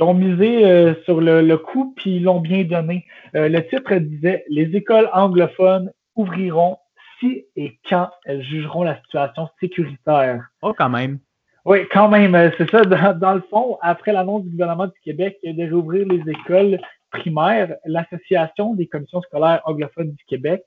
ont 0.00 0.14
misé 0.14 0.66
euh, 0.66 0.94
sur 1.04 1.20
le, 1.20 1.56
coup, 1.56 1.94
puis 1.96 2.16
ils 2.16 2.24
l'ont 2.24 2.40
bien 2.40 2.64
donné. 2.64 3.06
Euh, 3.34 3.48
le 3.48 3.66
titre 3.66 3.94
disait 3.96 4.44
Les 4.50 4.76
écoles 4.76 5.08
anglophones 5.12 5.90
ouvriront 6.16 6.76
si 7.18 7.46
et 7.56 7.78
quand 7.88 8.10
elles 8.26 8.42
jugeront 8.42 8.82
la 8.82 8.96
situation 9.02 9.48
sécuritaire. 9.58 10.44
Oh, 10.62 10.72
quand 10.76 10.90
même. 10.90 11.18
Oui, 11.64 11.80
quand 11.90 12.08
même. 12.08 12.52
C'est 12.56 12.70
ça, 12.70 12.82
dans, 12.82 13.18
dans, 13.18 13.34
le 13.34 13.42
fond, 13.50 13.78
après 13.82 14.12
l'annonce 14.12 14.44
du 14.44 14.50
gouvernement 14.50 14.86
du 14.86 15.00
Québec 15.02 15.38
de 15.42 15.62
réouvrir 15.64 16.06
les 16.06 16.30
écoles 16.30 16.78
primaires, 17.10 17.76
l'Association 17.84 18.74
des 18.74 18.86
commissions 18.86 19.22
scolaires 19.22 19.62
anglophones 19.64 20.12
du 20.12 20.24
Québec 20.24 20.62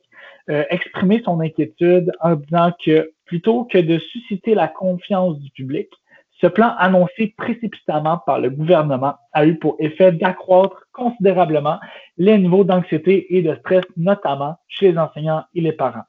euh, 0.49 0.63
exprimer 0.69 1.21
son 1.23 1.39
inquiétude 1.39 2.11
en 2.19 2.35
disant 2.35 2.71
que 2.83 3.11
plutôt 3.25 3.65
que 3.65 3.77
de 3.77 3.99
susciter 3.99 4.55
la 4.55 4.67
confiance 4.67 5.39
du 5.39 5.51
public, 5.51 5.87
ce 6.41 6.47
plan 6.47 6.73
annoncé 6.77 7.33
précipitamment 7.37 8.17
par 8.25 8.39
le 8.39 8.49
gouvernement 8.49 9.13
a 9.33 9.45
eu 9.45 9.57
pour 9.57 9.75
effet 9.79 10.11
d'accroître 10.11 10.87
considérablement 10.91 11.79
les 12.17 12.37
niveaux 12.37 12.63
d'anxiété 12.63 13.35
et 13.35 13.43
de 13.43 13.55
stress, 13.55 13.83
notamment 13.95 14.55
chez 14.67 14.91
les 14.91 14.97
enseignants 14.97 15.43
et 15.53 15.61
les 15.61 15.73
parents. 15.73 16.05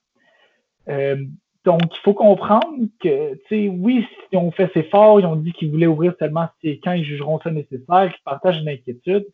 Euh, 0.89 1.17
donc, 1.65 1.83
il 1.85 2.01
faut 2.03 2.15
comprendre 2.15 2.87
que, 3.01 3.35
tu 3.35 3.41
sais, 3.49 3.69
oui, 3.69 4.05
si 4.29 4.37
on 4.37 4.51
fait 4.51 4.69
ses 4.75 4.81
efforts, 4.81 5.21
ils 5.21 5.27
ont 5.27 5.37
dit 5.37 5.53
qu'ils 5.53 5.71
voulaient 5.71 5.87
ouvrir 5.87 6.13
seulement 6.19 6.49
quand 6.83 6.93
ils 6.93 7.05
jugeront 7.05 7.39
ça 7.41 7.53
nécessaire, 7.53 8.11
qu'ils 8.13 8.23
partagent 8.25 8.61
une 8.61 8.69
inquiétude. 8.69 9.27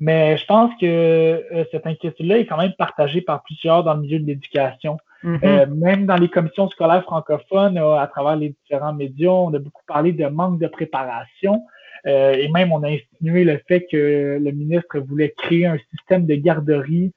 Mais 0.00 0.36
je 0.36 0.44
pense 0.46 0.72
que 0.80 0.86
euh, 0.86 1.64
cette 1.70 1.86
inquiétude-là 1.86 2.38
est 2.38 2.46
quand 2.46 2.56
même 2.56 2.74
partagée 2.76 3.20
par 3.20 3.42
plusieurs 3.42 3.84
dans 3.84 3.94
le 3.94 4.00
milieu 4.00 4.18
de 4.18 4.26
l'éducation. 4.26 4.98
Mm-hmm. 5.22 5.38
Euh, 5.44 5.66
même 5.66 6.06
dans 6.06 6.16
les 6.16 6.28
commissions 6.28 6.68
scolaires 6.68 7.04
francophones, 7.04 7.78
euh, 7.78 7.96
à 7.96 8.06
travers 8.08 8.36
les 8.36 8.50
différents 8.50 8.92
médias, 8.92 9.30
on 9.30 9.54
a 9.54 9.58
beaucoup 9.58 9.84
parlé 9.86 10.12
de 10.12 10.26
manque 10.26 10.60
de 10.60 10.66
préparation. 10.66 11.62
et 12.06 12.48
même, 12.52 12.70
on 12.70 12.82
a 12.82 12.88
insinué 12.88 13.44
le 13.44 13.58
fait 13.66 13.86
que 13.90 14.38
le 14.38 14.50
ministre 14.52 14.98
voulait 14.98 15.32
créer 15.38 15.64
un 15.64 15.78
système 15.90 16.26
de 16.26 16.34
garderie 16.34 17.12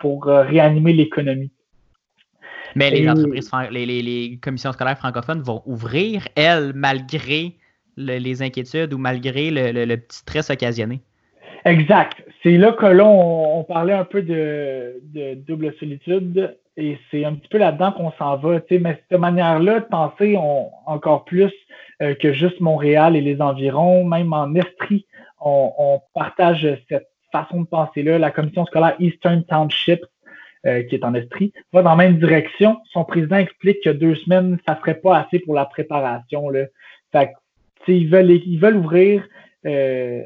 pour 0.00 0.24
réanimer 0.26 0.92
l'économie. 0.92 1.52
Mais 2.74 2.90
les 2.90 3.08
entreprises, 3.08 3.50
les, 3.70 3.86
les, 3.86 4.38
commissions 4.42 4.72
scolaires 4.72 4.98
francophones 4.98 5.42
vont 5.42 5.62
ouvrir, 5.64 6.26
elles, 6.34 6.72
malgré 6.74 7.56
les 7.96 8.42
inquiétudes 8.42 8.92
ou 8.94 8.98
malgré 8.98 9.52
le 9.52 9.96
petit 9.96 10.18
stress 10.18 10.50
occasionné. 10.50 11.02
Exact. 11.66 12.22
C'est 12.44 12.58
là 12.58 12.70
que 12.70 12.86
là, 12.86 13.04
on, 13.04 13.64
parlait 13.64 13.92
un 13.92 14.04
peu 14.04 14.22
de, 14.22 15.00
double 15.34 15.74
solitude 15.80 16.56
et 16.76 16.96
c'est 17.10 17.24
un 17.24 17.34
petit 17.34 17.48
peu 17.48 17.58
là-dedans 17.58 17.90
qu'on 17.90 18.12
s'en 18.12 18.36
va. 18.36 18.60
Mais 18.70 19.02
cette 19.10 19.18
manière-là 19.18 19.80
de 19.80 19.84
penser 19.86 20.38
encore 20.86 21.24
plus 21.24 21.52
euh, 22.02 22.14
que 22.14 22.32
juste 22.32 22.60
Montréal 22.60 23.16
et 23.16 23.20
les 23.20 23.40
environs, 23.40 24.04
même 24.04 24.32
en 24.32 24.54
Estrie, 24.54 25.06
on, 25.40 26.00
partage 26.14 26.78
cette 26.88 27.08
façon 27.32 27.62
de 27.62 27.66
penser-là. 27.66 28.18
La 28.18 28.30
commission 28.30 28.64
scolaire 28.66 28.94
Eastern 29.00 29.42
Township, 29.44 30.04
euh, 30.66 30.84
qui 30.84 30.94
est 30.94 31.04
en 31.04 31.14
Estrie, 31.14 31.52
va 31.72 31.82
dans 31.82 31.90
la 31.90 31.96
même 31.96 32.18
direction. 32.18 32.78
Son 32.92 33.04
président 33.04 33.38
explique 33.38 33.82
que 33.82 33.90
deux 33.90 34.14
semaines, 34.14 34.58
ça 34.68 34.78
serait 34.78 35.00
pas 35.00 35.18
assez 35.18 35.40
pour 35.40 35.54
la 35.54 35.64
préparation. 35.64 36.48
Là. 36.48 36.66
Fait 37.10 37.32
ils 37.88 38.08
veulent, 38.08 38.30
ils 38.30 38.58
veulent 38.58 38.76
ouvrir 38.76 39.24
euh, 39.66 40.22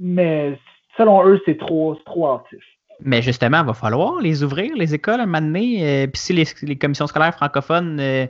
mais 0.00 0.58
selon 0.96 1.24
eux, 1.26 1.40
c'est 1.44 1.58
trop, 1.58 1.94
trop 2.06 2.28
hâtif. 2.28 2.64
Mais 3.02 3.22
justement, 3.22 3.60
il 3.60 3.66
va 3.66 3.74
falloir 3.74 4.20
les 4.20 4.42
ouvrir, 4.42 4.74
les 4.76 4.94
écoles, 4.94 5.20
à 5.20 5.22
un 5.22 5.26
moment 5.26 5.40
donné. 5.40 6.04
Euh, 6.04 6.06
puis 6.06 6.20
si 6.20 6.32
les, 6.32 6.76
commissions 6.76 7.06
scolaires 7.06 7.34
francophones 7.34 7.98
euh, 8.00 8.26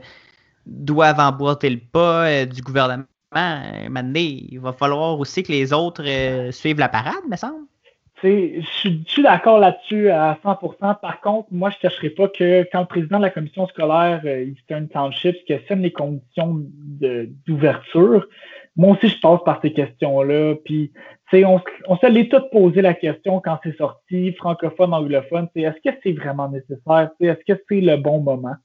doivent 0.65 1.19
emboîter 1.19 1.69
le 1.69 1.79
pas 1.79 2.27
euh, 2.27 2.45
du 2.45 2.61
gouvernement, 2.61 3.03
à 3.33 3.39
un 3.41 3.83
moment 3.83 4.03
donné, 4.03 4.45
il 4.49 4.59
va 4.59 4.73
falloir 4.73 5.19
aussi 5.19 5.43
que 5.43 5.51
les 5.51 5.73
autres 5.73 6.03
suivent 6.51 6.79
la 6.79 6.89
parade, 6.89 7.23
me 7.29 7.35
semble. 7.35 7.65
Je 8.23 8.61
suis 9.07 9.23
d'accord 9.23 9.57
là-dessus 9.57 10.09
à 10.09 10.37
100%. 10.43 10.99
Par 10.99 11.21
contre, 11.21 11.47
moi, 11.51 11.71
je 11.71 11.77
ne 11.77 11.89
cacherai 11.89 12.09
pas 12.11 12.27
que 12.27 12.67
quand 12.71 12.81
le 12.81 12.85
président 12.85 13.17
de 13.17 13.23
la 13.23 13.29
commission 13.31 13.67
scolaire 13.67 14.21
Eastern 14.25 14.87
Township 14.89 15.43
questionne 15.45 15.81
les 15.81 15.91
conditions 15.91 16.61
d'ouverture, 17.47 18.27
moi 18.75 18.95
aussi, 18.95 19.09
je 19.09 19.19
passe 19.19 19.39
par 19.45 19.59
ces 19.61 19.73
questions-là. 19.73 20.55
Puis, 20.65 20.91
on, 21.33 21.61
on 21.87 21.97
se 21.97 22.07
l'est 22.07 22.29
tout 22.29 22.41
posé 22.51 22.81
la 22.81 22.93
question 22.93 23.41
quand 23.41 23.59
c'est 23.63 23.75
sorti, 23.77 24.33
francophone, 24.33 24.93
anglophone. 24.93 25.47
Est-ce 25.55 25.89
que 25.89 25.95
c'est 26.03 26.13
vraiment 26.13 26.49
nécessaire? 26.49 27.09
Est-ce 27.19 27.53
que 27.53 27.61
c'est 27.69 27.81
le 27.81 27.97
bon 27.97 28.21
moment? 28.21 28.55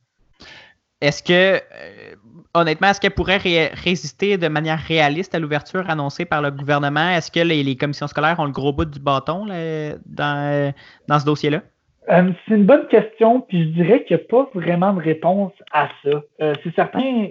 Est-ce 1.01 1.23
que, 1.23 1.57
euh, 1.57 2.15
honnêtement, 2.55 2.89
est-ce 2.89 3.01
qu'elle 3.01 3.11
pourrait 3.11 3.39
résister 3.39 4.39
de 4.39 4.49
manière 4.49 4.79
réaliste 4.79 5.35
à 5.35 5.39
l'ouverture 5.39 5.89
annoncée 5.91 6.25
par 6.25 6.41
le 6.41 6.51
gouvernement? 6.51 7.11
Est-ce 7.11 7.31
que 7.31 7.41
les, 7.41 7.77
commissions 7.77 8.07
scolaires 8.07 8.41
ont 8.41 8.47
le 8.47 8.53
gros 8.53 8.73
bout 8.73 8.87
du 8.87 9.01
bâton 9.01 9.47
dans, 9.47 10.73
dans 11.09 11.19
ce 11.19 11.25
dossier-là? 11.25 11.63
Euh, 12.09 12.31
c'est 12.47 12.55
une 12.55 12.67
bonne 12.67 12.87
question, 12.87 13.41
puis 13.41 13.65
je 13.65 13.83
dirais 13.83 14.05
qu'il 14.05 14.17
n'y 14.17 14.23
a 14.23 14.27
pas 14.27 14.49
vraiment 14.55 14.93
de 14.93 15.01
réponse 15.01 15.53
à 15.73 15.89
ça. 16.05 16.23
Euh, 16.41 16.55
c'est 16.63 16.75
certain, 16.75 17.29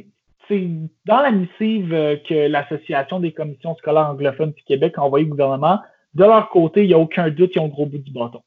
c'est 0.47 0.67
dans 1.05 1.21
la 1.21 1.31
missive 1.31 1.93
euh, 1.93 2.17
que 2.17 2.47
l'Association 2.47 3.19
des 3.19 3.31
commissions 3.31 3.75
scolaires 3.75 4.09
anglophones 4.09 4.51
du 4.51 4.63
Québec 4.63 4.93
a 4.97 5.03
envoyé 5.03 5.25
au 5.25 5.29
gouvernement, 5.29 5.79
de 6.13 6.23
leur 6.23 6.49
côté, 6.49 6.83
il 6.83 6.87
n'y 6.87 6.93
a 6.93 6.99
aucun 6.99 7.29
doute 7.29 7.51
qu'ils 7.51 7.61
ont 7.61 7.67
gros 7.67 7.85
bout 7.85 7.97
du 7.97 8.11
bâton. 8.11 8.41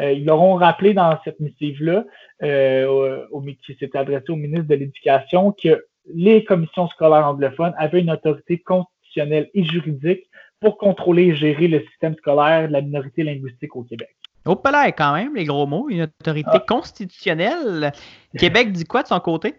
Euh, 0.00 0.12
ils 0.12 0.24
leur 0.24 0.40
ont 0.40 0.54
rappelé 0.54 0.94
dans 0.94 1.18
cette 1.24 1.38
missive-là, 1.40 2.04
euh, 2.42 3.26
qui 3.66 3.74
s'était 3.78 3.98
adressée 3.98 4.30
au 4.30 4.36
ministre 4.36 4.66
de 4.66 4.74
l'Éducation, 4.74 5.52
que 5.52 5.84
les 6.14 6.44
commissions 6.44 6.88
scolaires 6.88 7.26
anglophones 7.26 7.74
avaient 7.76 8.00
une 8.00 8.10
autorité 8.10 8.58
constitutionnelle 8.58 9.50
et 9.52 9.64
juridique 9.64 10.24
pour 10.60 10.78
contrôler 10.78 11.24
et 11.24 11.34
gérer 11.34 11.68
le 11.68 11.80
système 11.90 12.14
scolaire 12.14 12.68
de 12.68 12.72
la 12.72 12.80
minorité 12.80 13.22
linguistique 13.22 13.76
au 13.76 13.82
Québec. 13.82 14.08
Au 14.46 14.56
palais, 14.56 14.92
quand 14.92 15.14
même, 15.14 15.34
les 15.34 15.44
gros 15.44 15.66
mots, 15.66 15.88
une 15.90 16.02
autorité 16.02 16.50
ah. 16.54 16.64
constitutionnelle. 16.66 17.92
Québec 18.38 18.72
dit 18.72 18.84
quoi 18.84 19.02
de 19.02 19.08
son 19.08 19.20
côté? 19.20 19.54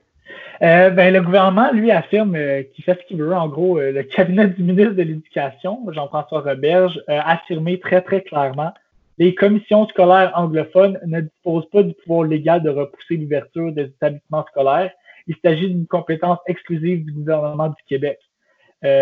Euh, 0.62 0.92
ben, 0.92 1.12
le 1.12 1.22
gouvernement, 1.22 1.72
lui, 1.72 1.90
affirme 1.92 2.36
euh, 2.36 2.62
qu'il 2.64 2.84
fait 2.84 3.00
ce 3.02 3.08
qu'il 3.08 3.18
veut. 3.18 3.34
En 3.34 3.48
gros, 3.48 3.80
euh, 3.80 3.92
le 3.92 4.04
cabinet 4.04 4.48
du 4.48 4.62
ministre 4.62 4.94
de 4.94 5.02
l'Éducation, 5.02 5.80
Jean-François 5.92 6.42
Roberge, 6.42 7.02
a 7.08 7.32
affirmé 7.32 7.80
très, 7.80 8.02
très 8.02 8.22
clairement 8.22 8.72
les 9.18 9.36
commissions 9.36 9.88
scolaires 9.88 10.32
anglophones 10.36 11.00
ne 11.06 11.22
disposent 11.22 11.70
pas 11.70 11.84
du 11.84 11.94
pouvoir 11.94 12.24
légal 12.24 12.64
de 12.64 12.70
repousser 12.70 13.18
l'ouverture 13.18 13.72
des 13.72 13.84
établissements 13.84 14.46
scolaires. 14.50 14.92
Il 15.28 15.36
s'agit 15.44 15.68
d'une 15.68 15.86
compétence 15.86 16.40
exclusive 16.48 17.06
du 17.06 17.12
gouvernement 17.12 17.68
du 17.68 17.84
Québec. 17.88 18.18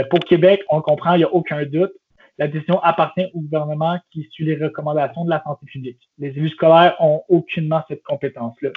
pour 0.10 0.20
Québec, 0.20 0.62
on 0.68 0.82
comprend, 0.82 1.14
il 1.14 1.20
n'y 1.20 1.24
a 1.24 1.34
aucun 1.34 1.64
doute. 1.64 1.94
La 2.38 2.50
décision 2.50 2.82
appartient 2.82 3.28
au 3.34 3.40
gouvernement 3.40 3.98
qui 4.12 4.28
suit 4.32 4.44
les 4.44 4.58
recommandations 4.58 5.24
de 5.24 5.30
la 5.30 5.42
santé 5.44 5.66
publique. 5.68 6.10
Les 6.18 6.30
élus 6.30 6.50
scolaires 6.50 6.98
ont 7.00 7.22
aucunement 7.30 7.84
cette 7.88 8.04
compétence-là. 8.04 8.72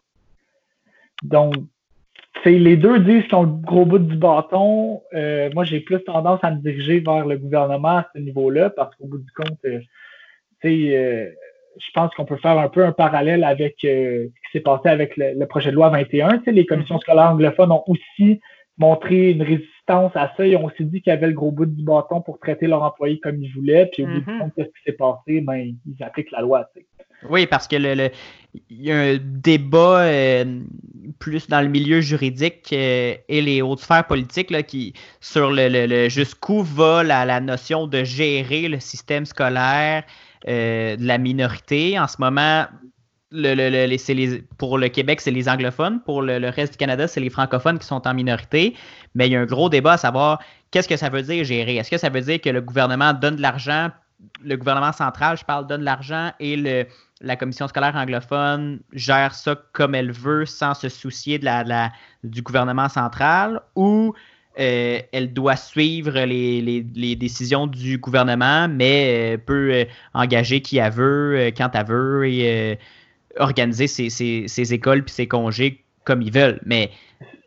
Donc, 1.24 1.54
les 2.44 2.76
deux 2.76 2.98
disent 3.00 3.24
qu'ils 3.24 3.34
ont 3.34 3.42
le 3.42 3.62
gros 3.62 3.84
bout 3.84 3.98
du 3.98 4.16
bâton. 4.16 5.02
Euh, 5.14 5.50
moi, 5.54 5.64
j'ai 5.64 5.80
plus 5.80 6.02
tendance 6.04 6.40
à 6.42 6.50
me 6.50 6.60
diriger 6.60 7.00
vers 7.00 7.26
le 7.26 7.36
gouvernement 7.36 7.98
à 7.98 8.08
ce 8.14 8.20
niveau-là, 8.20 8.70
parce 8.70 8.94
qu'au 8.96 9.06
bout 9.06 9.18
du 9.18 9.30
compte, 9.32 9.58
euh, 9.64 9.80
euh, 10.64 11.30
je 11.78 11.90
pense 11.94 12.14
qu'on 12.14 12.24
peut 12.24 12.36
faire 12.36 12.58
un 12.58 12.68
peu 12.68 12.84
un 12.84 12.92
parallèle 12.92 13.44
avec 13.44 13.76
ce 13.80 14.26
qui 14.26 14.52
s'est 14.52 14.60
passé 14.60 14.88
avec 14.88 15.16
le, 15.16 15.44
projet 15.46 15.70
de 15.70 15.76
loi 15.76 15.88
21. 15.88 16.42
les 16.46 16.66
commissions 16.66 16.96
mm-hmm. 16.96 17.00
scolaires 17.00 17.30
anglophones 17.30 17.72
ont 17.72 17.84
aussi 17.86 18.40
montré 18.78 19.30
une 19.30 19.42
résistance 19.42 20.12
à 20.14 20.32
ça. 20.36 20.46
Ils 20.46 20.56
ont 20.56 20.64
aussi 20.64 20.84
dit 20.84 21.02
qu'ils 21.02 21.12
avaient 21.12 21.28
le 21.28 21.32
gros 21.32 21.50
bout 21.50 21.66
du 21.66 21.82
bâton 21.82 22.20
pour 22.20 22.38
traiter 22.38 22.66
leurs 22.66 22.82
employés 22.82 23.18
comme 23.20 23.42
ils 23.42 23.52
voulaient. 23.52 23.86
Puis 23.92 24.04
au 24.04 24.06
bout 24.06 24.20
du 24.20 24.30
Mhm. 24.30 24.38
compte, 24.38 24.52
qu'est-ce 24.56 24.68
qui 24.68 24.82
s'est 24.84 24.96
passé? 24.96 25.40
Ben, 25.40 25.74
ils 25.86 26.04
appliquent 26.04 26.30
la 26.30 26.40
loi. 26.40 26.68
tu 26.74 26.80
sais. 26.80 26.86
Oui, 27.28 27.46
parce 27.46 27.68
que 27.68 27.76
le, 27.76 27.94
le- 27.94 28.10
il 28.68 28.82
y 28.82 28.92
a 28.92 28.98
un 28.98 29.18
débat 29.18 30.00
euh, 30.00 30.60
plus 31.18 31.48
dans 31.48 31.60
le 31.62 31.68
milieu 31.68 32.00
juridique 32.00 32.68
euh, 32.72 33.14
et 33.28 33.40
les 33.40 33.62
hautes 33.62 33.80
sphères 33.80 34.06
politiques 34.06 34.50
là, 34.50 34.62
qui, 34.62 34.92
sur 35.20 35.50
le, 35.50 35.68
le- 35.68 36.08
jusqu'où 36.08 36.62
va 36.62 37.02
la, 37.02 37.24
la 37.24 37.40
notion 37.40 37.86
de 37.86 38.04
gérer 38.04 38.68
le 38.68 38.78
système 38.80 39.24
scolaire 39.24 40.04
euh, 40.48 40.96
de 40.96 41.06
la 41.06 41.16
minorité. 41.18 41.98
En 41.98 42.08
ce 42.08 42.16
moment, 42.18 42.66
le, 43.30 43.54
le- 43.54 43.70
le- 43.70 43.86
les- 43.86 44.42
pour 44.58 44.76
le 44.76 44.88
Québec, 44.88 45.20
c'est 45.22 45.30
les 45.30 45.48
anglophones. 45.48 46.02
Pour 46.04 46.20
le 46.20 46.48
reste 46.50 46.72
du 46.74 46.78
Canada, 46.78 47.08
c'est 47.08 47.20
les 47.20 47.30
francophones 47.30 47.78
qui 47.78 47.86
sont 47.86 48.06
en 48.06 48.12
minorité. 48.12 48.74
Mais 49.14 49.28
il 49.28 49.32
y 49.32 49.36
a 49.36 49.40
un 49.40 49.46
gros 49.46 49.70
débat 49.70 49.92
à 49.92 49.96
savoir 49.98 50.40
qu'est-ce 50.70 50.88
que 50.88 50.96
ça 50.96 51.08
veut 51.08 51.22
dire 51.22 51.44
gérer? 51.44 51.76
Est-ce 51.76 51.90
que 51.90 51.98
ça 51.98 52.10
veut 52.10 52.20
dire 52.20 52.40
que 52.40 52.50
le 52.50 52.60
gouvernement 52.60 53.14
donne 53.14 53.36
de 53.36 53.42
l'argent, 53.42 53.90
le 54.44 54.56
gouvernement 54.56 54.92
central, 54.92 55.36
je 55.38 55.44
parle, 55.44 55.66
donne 55.66 55.80
de 55.80 55.84
l'argent 55.86 56.32
et 56.38 56.56
le, 56.56 56.86
la 57.22 57.36
commission 57.36 57.68
scolaire 57.68 57.94
anglophone 57.96 58.80
gère 58.92 59.34
ça 59.34 59.56
comme 59.72 59.94
elle 59.94 60.12
veut 60.12 60.44
sans 60.44 60.74
se 60.74 60.88
soucier 60.88 61.40
du 62.24 62.42
gouvernement 62.42 62.88
central 62.88 63.60
ou 63.76 64.12
euh, 64.58 65.00
elle 65.12 65.32
doit 65.32 65.56
suivre 65.56 66.20
les, 66.20 67.16
décisions 67.16 67.66
du 67.66 67.96
gouvernement, 67.96 68.68
mais 68.68 69.34
euh, 69.34 69.38
peut 69.38 69.70
euh, 69.72 69.84
engager 70.12 70.60
qui 70.60 70.76
elle 70.76 70.92
veut, 70.92 71.50
quand 71.56 71.70
elle 71.74 71.86
veut 71.86 72.28
et 72.28 72.78
organiser 73.38 73.86
ses, 73.86 74.74
écoles 74.74 75.04
puis 75.04 75.14
ses 75.14 75.26
congés 75.26 75.84
comme 76.04 76.20
ils 76.20 76.32
veulent. 76.32 76.60
Mais 76.66 76.90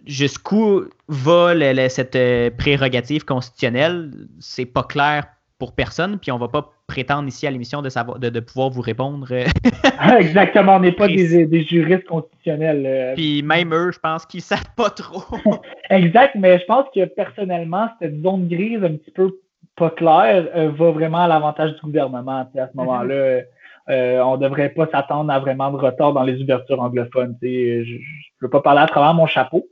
jusqu'où 0.07 0.85
va 1.07 1.53
le- 1.53 1.89
cette 1.89 2.17
prérogative 2.57 3.23
constitutionnelle, 3.23 4.11
c'est 4.39 4.65
pas 4.65 4.83
clair 4.83 5.25
pour 5.59 5.73
personne, 5.73 6.17
puis 6.17 6.31
on 6.31 6.39
va 6.39 6.47
pas 6.47 6.74
prétendre 6.87 7.27
ici 7.27 7.47
à 7.47 7.51
l'émission 7.51 7.81
de, 7.81 7.89
savoir, 7.89 8.19
de, 8.19 8.29
de 8.29 8.39
pouvoir 8.39 8.69
vous 8.69 8.81
répondre. 8.81 9.27
euh, 9.31 9.45
Exactement, 10.19 10.75
on 10.75 10.79
n'est 10.79 10.91
pas 10.91 11.07
des, 11.07 11.45
des 11.45 11.63
juristes 11.63 12.05
constitutionnels. 12.05 12.83
euh. 12.85 13.13
puis 13.15 13.41
même 13.43 13.73
eux, 13.73 13.91
je 13.91 13.99
pense 13.99 14.25
qu'ils 14.25 14.41
savent 14.41 14.73
pas 14.75 14.89
trop. 14.89 15.23
Exact, 15.89 16.35
mais 16.35 16.59
je 16.59 16.65
pense 16.65 16.85
que 16.93 17.05
personnellement, 17.05 17.89
cette 18.01 18.21
zone 18.21 18.47
grise 18.47 18.83
un 18.83 18.95
petit 18.95 19.11
peu 19.11 19.39
pas 19.75 19.89
claire 19.89 20.47
euh, 20.55 20.69
va 20.71 20.91
vraiment 20.91 21.23
à 21.23 21.27
l'avantage 21.27 21.73
du 21.73 21.81
gouvernement. 21.81 22.47
À 22.57 22.67
ce 22.71 22.77
moment-là, 22.77 23.41
euh, 23.89 24.19
on 24.21 24.37
devrait 24.37 24.69
pas 24.69 24.87
s'attendre 24.91 25.31
à 25.31 25.39
vraiment 25.39 25.69
de 25.71 25.77
retard 25.77 26.13
dans 26.13 26.23
les 26.23 26.41
ouvertures 26.41 26.81
anglophones. 26.81 27.35
Je 27.41 27.47
ne 27.47 27.97
veux 28.41 28.49
pas 28.49 28.61
parler 28.61 28.81
à 28.81 28.87
travers 28.87 29.13
mon 29.13 29.27
chapeau, 29.27 29.67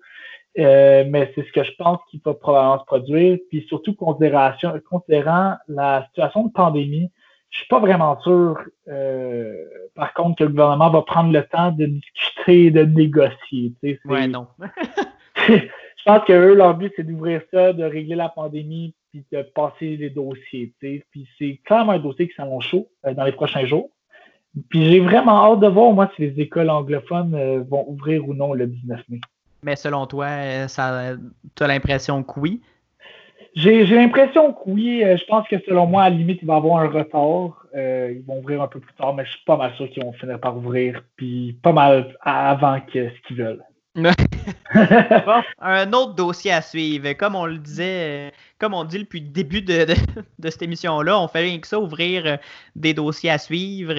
euh, 0.59 1.03
mais 1.07 1.31
c'est 1.33 1.45
ce 1.45 1.51
que 1.51 1.63
je 1.63 1.71
pense 1.77 1.99
qu'il 2.09 2.21
va 2.23 2.33
probablement 2.33 2.79
se 2.79 2.85
produire. 2.85 3.37
Puis 3.49 3.65
surtout 3.67 3.95
considération, 3.95 4.73
considérant 4.89 5.55
la 5.67 6.05
situation 6.07 6.45
de 6.45 6.51
pandémie, 6.51 7.09
je 7.53 7.59
suis 7.59 7.67
pas 7.67 7.79
vraiment 7.79 8.19
sûr, 8.21 8.57
euh, 8.87 9.53
par 9.95 10.13
contre, 10.13 10.37
que 10.37 10.43
le 10.43 10.49
gouvernement 10.49 10.89
va 10.89 11.03
prendre 11.03 11.31
le 11.31 11.43
temps 11.43 11.71
de 11.71 11.85
discuter, 11.85 12.71
de 12.71 12.83
négocier. 12.83 13.73
tu 13.81 13.91
sais. 13.91 13.99
Ouais, 14.05 14.27
non. 14.27 14.47
je 15.47 16.03
pense 16.03 16.23
que 16.25 16.33
eux, 16.33 16.55
leur 16.55 16.75
but, 16.75 16.91
c'est 16.95 17.03
d'ouvrir 17.03 17.41
ça, 17.53 17.71
de 17.73 17.83
régler 17.83 18.15
la 18.15 18.29
pandémie, 18.29 18.95
puis 19.11 19.23
de 19.31 19.43
passer 19.43 19.97
les 19.97 20.09
dossiers. 20.09 20.73
tu 20.79 20.87
sais. 20.87 21.05
Puis 21.11 21.27
c'est 21.37 21.59
clairement 21.63 21.93
un 21.93 21.99
dossier 21.99 22.27
qui 22.27 22.33
s'annonce 22.33 22.65
chaud 22.65 22.89
euh, 23.05 23.13
dans 23.13 23.23
les 23.23 23.31
prochains 23.31 23.65
jours. 23.65 23.91
Puis 24.69 24.85
j'ai 24.85 24.99
vraiment 24.99 25.45
hâte 25.45 25.59
de 25.59 25.67
voir, 25.67 25.91
moi, 25.93 26.11
si 26.15 26.23
les 26.23 26.41
écoles 26.41 26.71
anglophones 26.71 27.35
euh, 27.35 27.63
vont 27.69 27.85
ouvrir 27.87 28.27
ou 28.27 28.33
non 28.33 28.53
le 28.53 28.65
19 28.65 29.01
mai. 29.09 29.21
Mais 29.63 29.75
selon 29.75 30.05
toi, 30.07 30.27
euh, 30.27 30.67
ça, 30.67 31.13
tu 31.55 31.63
as 31.63 31.67
l'impression 31.67 32.23
que 32.23 32.39
oui? 32.39 32.61
J'ai 33.55 33.85
j'ai 33.85 33.95
l'impression 33.95 34.51
que 34.53 34.59
oui. 34.65 35.03
euh, 35.03 35.15
je 35.17 35.25
pense 35.25 35.47
que 35.47 35.55
selon 35.67 35.85
moi, 35.85 36.03
à 36.03 36.09
la 36.09 36.15
limite, 36.15 36.39
il 36.41 36.47
va 36.47 36.55
y 36.55 36.57
avoir 36.57 36.83
un 36.83 36.89
retard. 36.89 37.65
Euh, 37.75 38.13
ils 38.15 38.23
vont 38.25 38.39
ouvrir 38.39 38.61
un 38.61 38.67
peu 38.67 38.79
plus 38.79 38.93
tard, 38.95 39.13
mais 39.13 39.25
je 39.25 39.31
suis 39.31 39.43
pas 39.45 39.57
mal 39.57 39.73
sûr 39.75 39.89
qu'ils 39.89 40.03
vont 40.03 40.13
finir 40.13 40.39
par 40.39 40.57
ouvrir, 40.57 41.03
puis 41.15 41.57
pas 41.61 41.71
mal 41.71 42.15
avant 42.21 42.79
que 42.81 43.09
ce 43.09 43.27
qu'ils 43.27 43.37
veulent. 43.37 43.63
Bon, 44.75 45.43
un 45.59 45.93
autre 45.93 46.15
dossier 46.15 46.51
à 46.51 46.61
suivre. 46.61 47.13
Comme 47.13 47.35
on 47.35 47.45
le 47.45 47.59
disait, 47.59 48.31
comme 48.57 48.73
on 48.73 48.83
dit 48.83 48.97
depuis 48.99 49.19
le 49.19 49.27
début 49.27 49.61
de, 49.61 49.85
de, 49.85 49.93
de 50.39 50.49
cette 50.49 50.63
émission-là, 50.63 51.19
on 51.19 51.27
fait 51.27 51.41
rien 51.41 51.59
que 51.59 51.67
ça, 51.67 51.79
ouvrir 51.79 52.39
des 52.75 52.93
dossiers 52.95 53.29
à 53.29 53.37
suivre 53.37 53.93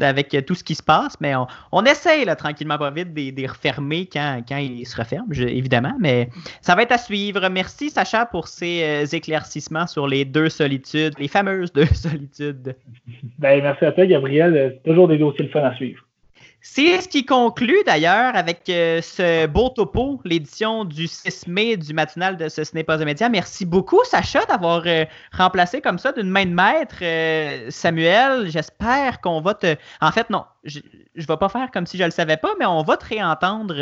avec 0.00 0.36
tout 0.46 0.54
ce 0.54 0.64
qui 0.64 0.74
se 0.74 0.82
passe, 0.82 1.16
mais 1.20 1.34
on, 1.72 1.82
essaye 1.84 2.26
tranquillement 2.36 2.78
pas 2.78 2.90
vite 2.90 3.14
de 3.14 3.32
les 3.34 3.46
refermer 3.46 4.08
quand, 4.12 4.42
quand 4.48 4.56
ils 4.58 4.86
se 4.86 4.96
referment, 4.96 5.28
je- 5.30 5.44
évidemment, 5.44 5.94
mais 6.00 6.28
ça 6.60 6.74
va 6.74 6.82
être 6.82 6.92
à 6.92 6.98
suivre. 6.98 7.48
Merci 7.48 7.90
Sacha 7.90 8.26
pour 8.26 8.48
ces 8.48 8.82
euh, 8.82 9.06
éclaircissements 9.16 9.86
sur 9.86 10.06
les 10.06 10.24
deux 10.24 10.48
solitudes, 10.48 11.14
les 11.18 11.28
fameuses 11.28 11.72
deux 11.74 11.86
solitudes. 11.86 12.76
ben, 13.38 13.62
merci 13.62 13.84
à 13.84 13.92
toi, 13.92 14.06
Gabriel. 14.06 14.78
Toujours 14.84 15.08
des 15.08 15.18
dossiers 15.18 15.44
le 15.44 15.50
fun 15.50 15.62
à 15.62 15.74
suivre. 15.74 16.05
C'est 16.68 17.00
ce 17.00 17.08
qui 17.08 17.24
conclut 17.24 17.82
d'ailleurs 17.86 18.36
avec 18.36 18.68
euh, 18.68 19.00
ce 19.00 19.46
beau 19.46 19.70
topo, 19.70 20.20
l'édition 20.24 20.84
du 20.84 21.06
6 21.06 21.46
mai 21.46 21.76
du 21.78 21.94
matinal 21.94 22.36
de 22.36 22.50
Ce, 22.50 22.64
ce 22.64 22.74
n'est 22.74 22.84
pas 22.84 23.00
un 23.00 23.04
média. 23.06 23.30
Merci 23.30 23.64
beaucoup, 23.64 24.00
Sacha, 24.04 24.44
d'avoir 24.44 24.82
euh, 24.84 25.04
remplacé 25.32 25.80
comme 25.80 25.98
ça 25.98 26.12
d'une 26.12 26.28
main 26.28 26.44
de 26.44 26.50
maître 26.50 26.96
euh, 27.00 27.70
Samuel. 27.70 28.50
J'espère 28.50 29.22
qu'on 29.22 29.40
va 29.40 29.54
te. 29.54 29.74
En 30.02 30.10
fait, 30.10 30.28
non, 30.28 30.44
je 30.64 30.80
ne 31.14 31.24
vais 31.24 31.36
pas 31.38 31.48
faire 31.48 31.70
comme 31.70 31.86
si 31.86 31.96
je 31.96 32.02
ne 32.02 32.08
le 32.08 32.12
savais 32.12 32.36
pas, 32.36 32.50
mais 32.58 32.66
on 32.66 32.82
va 32.82 32.98
te 32.98 33.06
réentendre 33.06 33.76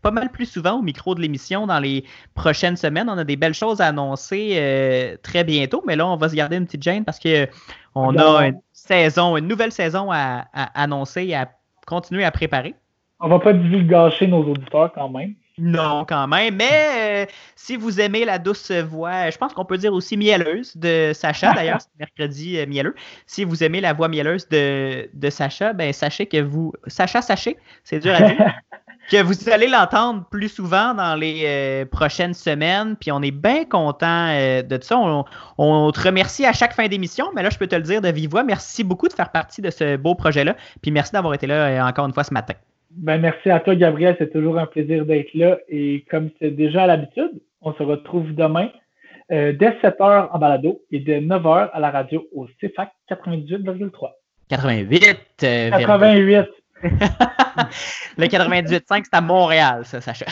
pas 0.00 0.10
mal 0.10 0.30
plus 0.30 0.46
souvent 0.46 0.78
au 0.78 0.82
micro 0.82 1.14
de 1.14 1.20
l'émission 1.20 1.66
dans 1.66 1.80
les 1.80 2.04
prochaines 2.34 2.76
semaines. 2.76 3.10
On 3.10 3.18
a 3.18 3.24
des 3.24 3.36
belles 3.36 3.52
choses 3.52 3.82
à 3.82 3.88
annoncer 3.88 5.18
très 5.22 5.44
bientôt, 5.44 5.82
mais 5.86 5.96
là, 5.96 6.06
on 6.06 6.16
va 6.16 6.30
se 6.30 6.34
garder 6.34 6.56
une 6.56 6.64
petite 6.64 6.84
gêne 6.84 7.04
parce 7.04 7.18
que 7.18 7.46
on 7.94 8.16
a 8.16 8.46
une 8.46 8.60
saison, 8.72 9.36
une 9.36 9.48
nouvelle 9.48 9.72
saison 9.72 10.10
à, 10.12 10.46
à 10.54 10.82
annoncer 10.82 11.24
et 11.24 11.34
à 11.34 11.50
continuer 11.88 12.24
à 12.24 12.30
préparer. 12.30 12.74
On 13.20 13.28
va 13.28 13.40
pas 13.40 13.52
divulgacher 13.52 14.28
nos 14.28 14.44
auditeurs 14.44 14.92
quand 14.92 15.08
même. 15.08 15.34
Non, 15.58 16.04
quand 16.08 16.28
même. 16.28 16.54
Mais 16.54 17.24
euh, 17.24 17.26
si 17.56 17.76
vous 17.76 18.00
aimez 18.00 18.24
la 18.24 18.38
douce 18.38 18.70
voix, 18.70 19.28
je 19.30 19.36
pense 19.38 19.52
qu'on 19.52 19.64
peut 19.64 19.78
dire 19.78 19.92
aussi 19.92 20.16
mielleuse 20.16 20.76
de 20.76 21.10
Sacha, 21.12 21.52
d'ailleurs, 21.52 21.80
c'est 21.80 21.98
mercredi 21.98 22.58
euh, 22.58 22.66
mielleux. 22.66 22.94
Si 23.26 23.42
vous 23.42 23.64
aimez 23.64 23.80
la 23.80 23.92
voix 23.92 24.08
mielleuse 24.08 24.48
de, 24.48 25.10
de 25.12 25.30
Sacha, 25.30 25.72
ben 25.72 25.92
sachez 25.92 26.26
que 26.26 26.40
vous. 26.40 26.72
Sacha, 26.86 27.22
sachez, 27.22 27.56
c'est 27.82 27.98
dur 27.98 28.14
à 28.14 28.22
dire. 28.22 28.38
que 29.10 29.22
vous 29.22 29.48
allez 29.48 29.68
l'entendre 29.68 30.24
plus 30.30 30.48
souvent 30.48 30.94
dans 30.94 31.14
les 31.14 31.42
euh, 31.44 31.84
prochaines 31.86 32.34
semaines. 32.34 32.96
Puis 33.00 33.10
on 33.10 33.22
est 33.22 33.30
bien 33.30 33.64
content 33.64 34.28
euh, 34.28 34.62
de 34.62 34.78
ça. 34.82 34.98
On, 34.98 35.24
on 35.56 35.90
te 35.90 36.00
remercie 36.00 36.44
à 36.44 36.52
chaque 36.52 36.74
fin 36.74 36.88
d'émission, 36.88 37.26
mais 37.34 37.42
là, 37.42 37.50
je 37.50 37.58
peux 37.58 37.66
te 37.66 37.76
le 37.76 37.82
dire 37.82 38.00
de 38.00 38.08
vive 38.08 38.30
voix. 38.30 38.44
Merci 38.44 38.84
beaucoup 38.84 39.08
de 39.08 39.12
faire 39.12 39.32
partie 39.32 39.62
de 39.62 39.70
ce 39.70 39.96
beau 39.96 40.14
projet-là. 40.14 40.56
Puis 40.82 40.90
merci 40.90 41.12
d'avoir 41.12 41.34
été 41.34 41.46
là 41.46 41.68
euh, 41.68 41.88
encore 41.88 42.06
une 42.06 42.12
fois 42.12 42.24
ce 42.24 42.34
matin. 42.34 42.54
Ben, 42.90 43.18
merci 43.18 43.50
à 43.50 43.60
toi, 43.60 43.74
Gabriel. 43.74 44.16
C'est 44.18 44.32
toujours 44.32 44.58
un 44.58 44.66
plaisir 44.66 45.06
d'être 45.06 45.32
là. 45.34 45.58
Et 45.68 46.04
comme 46.10 46.30
c'est 46.38 46.50
déjà 46.50 46.84
à 46.84 46.86
l'habitude, 46.86 47.30
on 47.62 47.72
se 47.72 47.82
retrouve 47.82 48.34
demain 48.34 48.68
dès 49.30 49.76
7h 49.82 50.28
en 50.32 50.38
balado 50.38 50.80
et 50.90 51.00
dès 51.00 51.20
9h 51.20 51.68
à 51.70 51.80
la 51.80 51.90
radio 51.90 52.26
au 52.34 52.46
CFAC 52.60 52.90
98,3. 53.10 54.08
88. 54.48 55.18
euh, 55.44 55.70
88. 55.70 56.48
Le 58.16 58.26
98.5, 58.26 59.04
c'est 59.04 59.14
à 59.14 59.20
Montréal, 59.20 59.82
ça, 59.84 60.00
Sacha. 60.00 60.26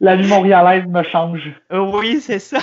La 0.00 0.16
vie 0.16 0.26
montréalaise 0.26 0.84
me 0.86 1.02
change. 1.04 1.40
oui, 1.70 2.20
c'est 2.20 2.38
ça. 2.40 2.58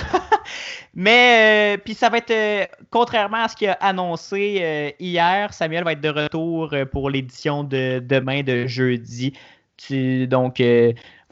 Mais, 0.94 1.74
euh, 1.76 1.80
puis 1.82 1.94
ça 1.94 2.08
va 2.10 2.18
être, 2.18 2.30
euh, 2.30 2.64
contrairement 2.90 3.38
à 3.44 3.48
ce 3.48 3.56
qu'il 3.56 3.68
a 3.68 3.72
annoncé 3.80 4.58
euh, 4.60 4.90
hier, 5.00 5.52
Samuel 5.54 5.84
va 5.84 5.92
être 5.92 6.00
de 6.02 6.10
retour 6.10 6.74
pour 6.92 7.08
l'édition 7.10 7.64
de 7.64 8.00
demain, 8.00 8.42
de 8.42 8.66
jeudi. 8.66 9.32
Tu- 9.78 10.26
donc, 10.26 10.62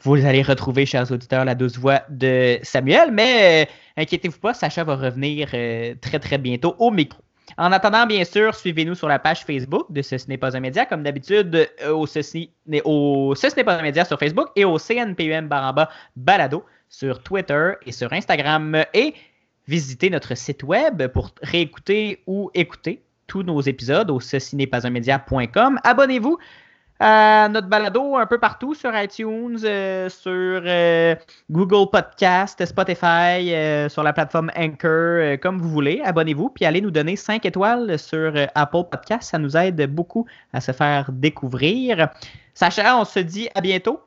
vous 0.03 0.25
allez 0.25 0.41
retrouver, 0.41 0.85
chers 0.87 1.11
auditeurs, 1.11 1.45
la 1.45 1.53
douce 1.55 1.77
voix 1.77 2.01
de 2.09 2.57
Samuel. 2.63 3.11
Mais 3.11 3.69
inquiétez-vous 3.95 4.39
pas, 4.39 4.53
Sacha 4.55 4.83
va 4.83 4.95
revenir 4.95 5.49
très, 6.01 6.19
très 6.19 6.37
bientôt 6.39 6.75
au 6.79 6.89
micro. 6.91 7.21
En 7.57 7.71
attendant, 7.71 8.05
bien 8.05 8.23
sûr, 8.23 8.55
suivez-nous 8.55 8.95
sur 8.95 9.07
la 9.07 9.19
page 9.19 9.43
Facebook 9.43 9.91
de 9.91 10.01
Ce 10.01 10.15
n'est 10.27 10.37
pas 10.37 10.55
un 10.55 10.59
média, 10.59 10.85
comme 10.85 11.03
d'habitude, 11.03 11.67
euh, 11.83 11.91
au, 11.91 12.05
Ceci 12.07 12.51
n'est- 12.65 12.81
au 12.85 13.35
Ce 13.35 13.53
n'est 13.55 13.63
pas 13.63 13.75
un 13.75 13.81
média 13.81 14.05
sur 14.05 14.17
Facebook 14.17 14.49
et 14.55 14.63
au 14.65 14.77
CNPUM 14.77 15.47
Baramba 15.47 15.89
Balado 16.15 16.63
sur 16.89 17.21
Twitter 17.23 17.73
et 17.85 17.91
sur 17.91 18.11
Instagram. 18.13 18.85
Et 18.93 19.13
visitez 19.67 20.09
notre 20.09 20.35
site 20.35 20.63
web 20.63 21.07
pour 21.07 21.31
réécouter 21.41 22.21
ou 22.25 22.49
écouter 22.53 23.01
tous 23.27 23.43
nos 23.43 23.61
épisodes 23.61 24.09
au 24.11 24.19
ceci 24.19 24.55
n'est 24.55 24.67
pas 24.67 24.85
un 24.85 24.89
média.com. 24.89 25.79
Abonnez-vous 25.83 26.37
à 27.01 27.49
notre 27.49 27.67
balado 27.67 28.15
un 28.15 28.27
peu 28.27 28.37
partout 28.37 28.75
sur 28.75 28.95
iTunes, 28.95 29.57
euh, 29.63 30.07
sur 30.07 30.61
euh, 30.63 31.15
Google 31.49 31.89
Podcast, 31.89 32.63
Spotify, 32.63 33.51
euh, 33.53 33.89
sur 33.89 34.03
la 34.03 34.13
plateforme 34.13 34.51
Anchor, 34.55 35.39
comme 35.41 35.59
vous 35.59 35.69
voulez. 35.69 35.99
Abonnez-vous, 36.05 36.49
puis 36.49 36.63
allez 36.63 36.79
nous 36.79 36.91
donner 36.91 37.15
5 37.15 37.43
étoiles 37.43 37.97
sur 37.97 38.33
Apple 38.53 38.83
Podcast. 38.91 39.31
Ça 39.31 39.39
nous 39.39 39.57
aide 39.57 39.83
beaucoup 39.91 40.27
à 40.53 40.61
se 40.61 40.71
faire 40.73 41.11
découvrir. 41.11 42.09
Sacha, 42.53 42.95
on 42.95 43.03
se 43.03 43.19
dit 43.19 43.49
à 43.55 43.61
bientôt. 43.61 43.99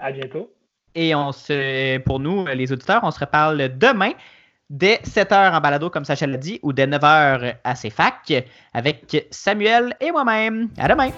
À 0.00 0.10
bientôt. 0.10 0.50
Et 0.96 1.14
on 1.14 1.30
se, 1.30 1.98
pour 1.98 2.18
nous, 2.18 2.46
les 2.46 2.72
auditeurs, 2.72 3.00
on 3.04 3.12
se 3.12 3.20
reparle 3.20 3.78
demain 3.78 4.10
dès 4.70 4.96
7h 5.04 5.54
en 5.54 5.60
balado, 5.60 5.88
comme 5.88 6.04
Sacha 6.04 6.26
l'a 6.26 6.36
dit, 6.36 6.58
ou 6.62 6.72
dès 6.72 6.88
9h 6.88 7.54
à 7.62 7.74
CFAC 7.74 8.44
avec 8.72 9.28
Samuel 9.30 9.94
et 10.00 10.10
moi-même. 10.10 10.68
À 10.78 10.88
demain! 10.88 11.10